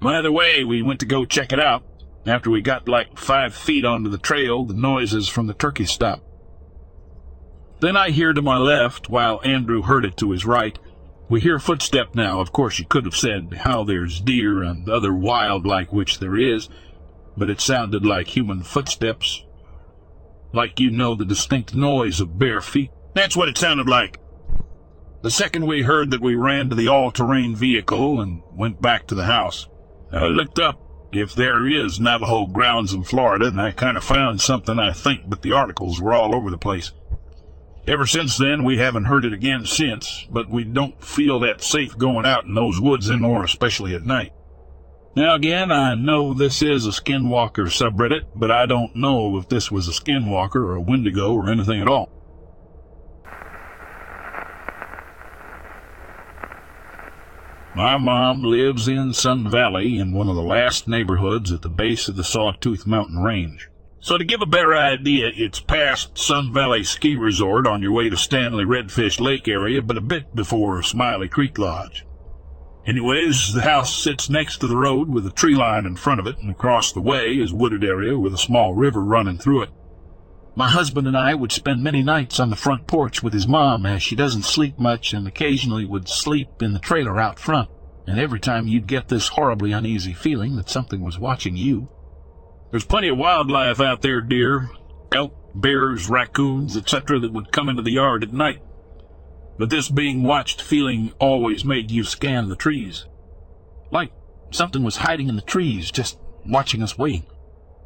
By 0.00 0.20
the 0.20 0.32
way, 0.32 0.64
we 0.64 0.82
went 0.82 0.98
to 1.00 1.06
go 1.06 1.24
check 1.24 1.52
it 1.52 1.60
out. 1.60 1.84
After 2.26 2.50
we 2.50 2.62
got 2.62 2.88
like 2.88 3.16
five 3.16 3.54
feet 3.54 3.84
onto 3.84 4.10
the 4.10 4.18
trail, 4.18 4.64
the 4.64 4.74
noises 4.74 5.28
from 5.28 5.46
the 5.46 5.54
turkey 5.54 5.84
stopped. 5.84 6.24
Then 7.78 7.96
I 7.96 8.10
hear 8.10 8.32
to 8.32 8.42
my 8.42 8.58
left, 8.58 9.08
while 9.08 9.40
Andrew 9.44 9.82
heard 9.82 10.04
it 10.04 10.16
to 10.16 10.32
his 10.32 10.44
right. 10.44 10.76
We 11.30 11.40
hear 11.40 11.60
footstep 11.60 12.16
now. 12.16 12.40
Of 12.40 12.50
course, 12.50 12.80
you 12.80 12.84
could 12.84 13.04
have 13.04 13.14
said 13.14 13.54
how 13.60 13.84
there's 13.84 14.20
deer 14.20 14.64
and 14.64 14.88
other 14.88 15.14
wild 15.14 15.64
like 15.64 15.92
which 15.92 16.18
there 16.18 16.36
is, 16.36 16.68
but 17.36 17.48
it 17.48 17.60
sounded 17.60 18.04
like 18.04 18.26
human 18.26 18.64
footsteps. 18.64 19.44
Like 20.52 20.80
you 20.80 20.90
know 20.90 21.14
the 21.14 21.24
distinct 21.24 21.72
noise 21.72 22.20
of 22.20 22.36
bare 22.36 22.60
feet. 22.60 22.90
That's 23.14 23.36
what 23.36 23.48
it 23.48 23.56
sounded 23.56 23.88
like. 23.88 24.18
The 25.22 25.30
second 25.30 25.68
we 25.68 25.82
heard 25.82 26.10
that 26.10 26.20
we 26.20 26.34
ran 26.34 26.68
to 26.68 26.74
the 26.74 26.88
all-terrain 26.88 27.54
vehicle 27.54 28.20
and 28.20 28.42
went 28.52 28.82
back 28.82 29.06
to 29.06 29.14
the 29.14 29.26
house. 29.26 29.68
I 30.10 30.26
looked 30.26 30.58
up 30.58 30.80
if 31.12 31.36
there 31.36 31.64
is 31.64 32.00
Navajo 32.00 32.46
grounds 32.46 32.92
in 32.92 33.04
Florida, 33.04 33.46
and 33.46 33.60
I 33.60 33.70
kind 33.70 33.96
of 33.96 34.02
found 34.02 34.40
something 34.40 34.80
I 34.80 34.92
think, 34.92 35.28
but 35.28 35.42
the 35.42 35.52
articles 35.52 36.00
were 36.00 36.12
all 36.12 36.34
over 36.34 36.50
the 36.50 36.58
place. 36.58 36.90
Ever 37.86 38.06
since 38.06 38.36
then, 38.36 38.62
we 38.62 38.76
haven't 38.76 39.06
heard 39.06 39.24
it 39.24 39.32
again 39.32 39.64
since, 39.64 40.26
but 40.30 40.50
we 40.50 40.64
don't 40.64 41.02
feel 41.02 41.40
that 41.40 41.62
safe 41.62 41.96
going 41.96 42.26
out 42.26 42.44
in 42.44 42.54
those 42.54 42.80
woods 42.80 43.10
anymore, 43.10 43.42
especially 43.42 43.94
at 43.94 44.04
night. 44.04 44.32
Now 45.16 45.34
again, 45.34 45.72
I 45.72 45.94
know 45.94 46.32
this 46.32 46.62
is 46.62 46.86
a 46.86 46.90
skinwalker 46.90 47.66
subreddit, 47.66 48.26
but 48.36 48.50
I 48.50 48.66
don't 48.66 48.94
know 48.94 49.36
if 49.38 49.48
this 49.48 49.70
was 49.70 49.88
a 49.88 49.92
skinwalker 49.92 50.56
or 50.56 50.76
a 50.76 50.80
wendigo 50.80 51.32
or 51.34 51.50
anything 51.50 51.80
at 51.80 51.88
all. 51.88 52.10
My 57.74 57.96
mom 57.96 58.42
lives 58.42 58.88
in 58.88 59.14
Sun 59.14 59.48
Valley 59.48 59.96
in 59.98 60.12
one 60.12 60.28
of 60.28 60.36
the 60.36 60.42
last 60.42 60.86
neighborhoods 60.86 61.50
at 61.50 61.62
the 61.62 61.68
base 61.68 62.08
of 62.08 62.16
the 62.16 62.24
Sawtooth 62.24 62.86
Mountain 62.86 63.20
Range. 63.20 63.68
So 64.02 64.16
to 64.16 64.24
give 64.24 64.40
a 64.40 64.46
better 64.46 64.74
idea, 64.74 65.30
it's 65.34 65.60
past 65.60 66.16
Sun 66.16 66.54
Valley 66.54 66.84
Ski 66.84 67.16
Resort 67.16 67.66
on 67.66 67.82
your 67.82 67.92
way 67.92 68.08
to 68.08 68.16
Stanley 68.16 68.64
Redfish 68.64 69.20
Lake 69.20 69.46
area, 69.46 69.82
but 69.82 69.98
a 69.98 70.00
bit 70.00 70.34
before 70.34 70.82
Smiley 70.82 71.28
Creek 71.28 71.58
Lodge. 71.58 72.06
Anyways, 72.86 73.52
the 73.52 73.60
house 73.60 73.94
sits 73.94 74.30
next 74.30 74.56
to 74.58 74.66
the 74.66 74.76
road 74.76 75.10
with 75.10 75.26
a 75.26 75.30
tree 75.30 75.54
line 75.54 75.84
in 75.84 75.96
front 75.96 76.18
of 76.18 76.26
it, 76.26 76.38
and 76.38 76.50
across 76.50 76.92
the 76.92 77.02
way 77.02 77.34
is 77.34 77.52
wooded 77.52 77.84
area 77.84 78.18
with 78.18 78.32
a 78.32 78.38
small 78.38 78.74
river 78.74 79.02
running 79.02 79.36
through 79.36 79.64
it. 79.64 79.70
My 80.56 80.70
husband 80.70 81.06
and 81.06 81.16
I 81.16 81.34
would 81.34 81.52
spend 81.52 81.82
many 81.82 82.02
nights 82.02 82.40
on 82.40 82.48
the 82.48 82.56
front 82.56 82.86
porch 82.86 83.22
with 83.22 83.34
his 83.34 83.46
mom, 83.46 83.84
as 83.84 84.02
she 84.02 84.16
doesn't 84.16 84.44
sleep 84.44 84.78
much 84.78 85.12
and 85.12 85.28
occasionally 85.28 85.84
would 85.84 86.08
sleep 86.08 86.62
in 86.62 86.72
the 86.72 86.78
trailer 86.78 87.20
out 87.20 87.38
front. 87.38 87.68
And 88.06 88.18
every 88.18 88.40
time 88.40 88.66
you'd 88.66 88.86
get 88.86 89.08
this 89.08 89.28
horribly 89.28 89.72
uneasy 89.72 90.14
feeling 90.14 90.56
that 90.56 90.70
something 90.70 91.02
was 91.02 91.18
watching 91.18 91.54
you. 91.54 91.90
There's 92.70 92.84
plenty 92.84 93.08
of 93.08 93.18
wildlife 93.18 93.80
out 93.80 94.02
there, 94.02 94.20
deer, 94.20 94.70
elk, 95.12 95.34
bears, 95.54 96.08
raccoons, 96.08 96.76
etc., 96.76 97.18
that 97.18 97.32
would 97.32 97.52
come 97.52 97.68
into 97.68 97.82
the 97.82 97.92
yard 97.92 98.22
at 98.22 98.32
night. 98.32 98.62
But 99.58 99.70
this 99.70 99.88
being 99.88 100.22
watched 100.22 100.62
feeling 100.62 101.12
always 101.18 101.64
made 101.64 101.90
you 101.90 102.04
scan 102.04 102.48
the 102.48 102.56
trees. 102.56 103.06
Like 103.90 104.12
something 104.50 104.84
was 104.84 104.96
hiding 104.96 105.28
in 105.28 105.36
the 105.36 105.42
trees, 105.42 105.90
just 105.90 106.18
watching 106.46 106.82
us 106.82 106.96
waiting. 106.96 107.26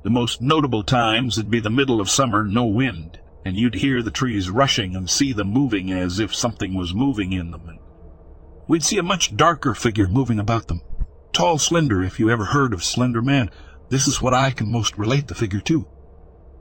The 0.02 0.10
most 0.10 0.42
notable 0.42 0.84
times 0.84 1.38
would 1.38 1.50
be 1.50 1.60
the 1.60 1.70
middle 1.70 2.00
of 2.00 2.10
summer, 2.10 2.44
no 2.44 2.66
wind, 2.66 3.18
and 3.44 3.56
you'd 3.56 3.76
hear 3.76 4.02
the 4.02 4.10
trees 4.10 4.50
rushing 4.50 4.94
and 4.94 5.08
see 5.08 5.32
them 5.32 5.48
moving 5.48 5.90
as 5.90 6.18
if 6.18 6.34
something 6.34 6.74
was 6.74 6.94
moving 6.94 7.32
in 7.32 7.50
them. 7.50 7.68
And 7.68 7.78
we'd 8.68 8.84
see 8.84 8.98
a 8.98 9.02
much 9.02 9.34
darker 9.34 9.74
figure 9.74 10.06
moving 10.06 10.38
about 10.38 10.68
them. 10.68 10.82
Tall, 11.32 11.58
slender, 11.58 12.02
if 12.02 12.20
you 12.20 12.30
ever 12.30 12.44
heard 12.44 12.72
of 12.72 12.84
Slender 12.84 13.22
Man, 13.22 13.50
this 13.88 14.08
is 14.08 14.22
what 14.22 14.34
I 14.34 14.50
can 14.50 14.70
most 14.70 14.96
relate 14.98 15.28
the 15.28 15.34
figure 15.34 15.60
to. 15.60 15.86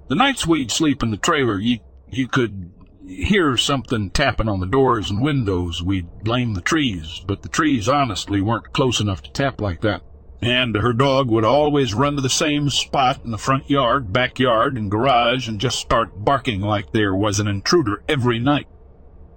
The 0.10 0.16
nights 0.16 0.46
we'd 0.46 0.72
sleep 0.72 1.02
in 1.02 1.12
the 1.12 1.18
trailer, 1.18 1.58
you, 1.60 1.80
you 2.10 2.28
could 2.28 2.72
hear 3.08 3.58
something 3.58 4.10
tapping 4.10 4.48
on 4.48 4.60
the 4.60 4.66
doors 4.66 5.10
and 5.10 5.22
windows. 5.22 5.82
We'd 5.82 6.24
blame 6.24 6.54
the 6.54 6.62
trees, 6.62 7.24
but 7.26 7.42
the 7.42 7.50
trees 7.50 7.90
honestly 7.90 8.42
weren't 8.42 8.74
close 8.74 9.00
enough 9.00 9.22
to 9.24 9.32
tap 9.32 9.62
like 9.62 9.82
that. 9.82 10.02
And 10.42 10.76
her 10.76 10.92
dog 10.92 11.30
would 11.30 11.46
always 11.46 11.94
run 11.94 12.18
to 12.18 12.22
the 12.22 12.30
same 12.30 12.70
spot 12.70 13.22
in 13.24 13.32
the 13.32 13.38
front 13.38 13.70
yard, 13.70 14.12
backyard, 14.12 14.76
and 14.76 14.92
garage 14.92 15.48
and 15.48 15.60
just 15.60 15.80
start 15.80 16.26
barking 16.26 16.60
like 16.60 16.92
there 16.92 17.16
was 17.16 17.40
an 17.40 17.48
intruder 17.48 18.04
every 18.10 18.40
night. 18.40 18.68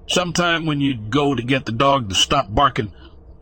Sometime 0.08 0.66
when 0.66 0.80
you'd 0.80 1.10
go 1.10 1.34
to 1.34 1.42
get 1.42 1.66
the 1.66 1.72
dog 1.72 2.08
to 2.08 2.14
stop 2.14 2.52
barking, 2.52 2.92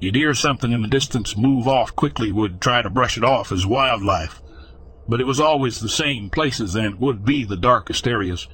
you'd 0.01 0.17
hear 0.17 0.35
something 0.35 0.73
in 0.73 0.83
the 0.83 0.89
distance 0.89 1.37
move 1.37 1.67
off 1.67 1.95
quickly, 1.95 2.33
would 2.33 2.61
try 2.61 2.83
to 2.83 2.91
brush 2.91 3.17
it 3.17 3.25
off 3.25 3.53
as 3.53 3.67
wildlife 3.67 4.41
but 5.09 5.21
it 5.21 5.27
was 5.27 5.41
always 5.41 5.81
the 5.81 5.89
same 5.89 6.31
places 6.31 6.75
and 6.75 7.01
would 7.01 7.25
be 7.25 7.45
the 7.45 7.57
darkest 7.57 8.07
areas. 8.07 8.49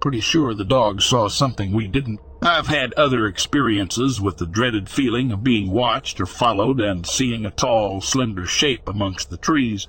Pretty 0.00 0.20
sure 0.20 0.52
the 0.52 0.64
dogs 0.64 1.04
saw 1.04 1.28
something 1.28 1.72
we 1.72 1.86
didn't. 1.86 2.20
I've 2.42 2.66
had 2.66 2.92
other 2.94 3.26
experiences 3.26 4.20
with 4.20 4.38
the 4.38 4.46
dreaded 4.46 4.88
feeling 4.88 5.30
of 5.30 5.44
being 5.44 5.70
watched 5.70 6.20
or 6.20 6.26
followed 6.26 6.80
and 6.80 7.06
seeing 7.06 7.46
a 7.46 7.52
tall, 7.52 8.00
slender 8.00 8.46
shape 8.46 8.88
amongst 8.88 9.30
the 9.30 9.36
trees, 9.36 9.86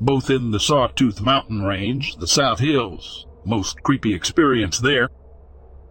both 0.00 0.30
in 0.30 0.52
the 0.52 0.60
Sawtooth 0.60 1.20
Mountain 1.20 1.64
Range, 1.64 2.16
the 2.16 2.28
South 2.28 2.60
Hills, 2.60 3.26
most 3.44 3.82
creepy 3.82 4.14
experience 4.14 4.78
there, 4.78 5.08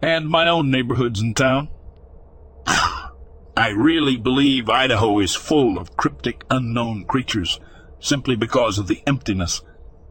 and 0.00 0.26
my 0.28 0.48
own 0.48 0.70
neighborhoods 0.70 1.20
in 1.20 1.34
town. 1.34 1.68
Ah, 2.66 3.03
I 3.56 3.68
really 3.68 4.16
believe 4.16 4.68
Idaho 4.68 5.20
is 5.20 5.36
full 5.36 5.78
of 5.78 5.96
cryptic 5.96 6.42
unknown 6.50 7.04
creatures 7.04 7.60
simply 8.00 8.34
because 8.34 8.78
of 8.78 8.88
the 8.88 9.00
emptiness 9.06 9.62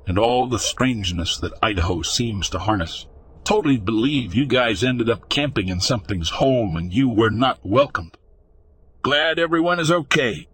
and 0.08 0.18
all 0.18 0.48
the 0.48 0.60
strangeness 0.60 1.38
that 1.40 1.54
Idaho 1.62 2.02
seems 2.04 2.50
to 2.50 2.60
harness. 2.60 3.06
Totally 3.44 3.78
believe 3.78 4.34
you 4.34 4.46
guys 4.46 4.82
ended 4.82 5.10
up 5.10 5.28
camping 5.28 5.68
in 5.68 5.82
something's 5.82 6.30
home 6.30 6.78
and 6.78 6.94
you 6.94 7.10
were 7.10 7.30
not 7.30 7.60
welcomed. 7.64 8.18
Glad 9.02 9.38
everyone 9.38 9.80
is 9.80 9.92
okay. 9.92 10.48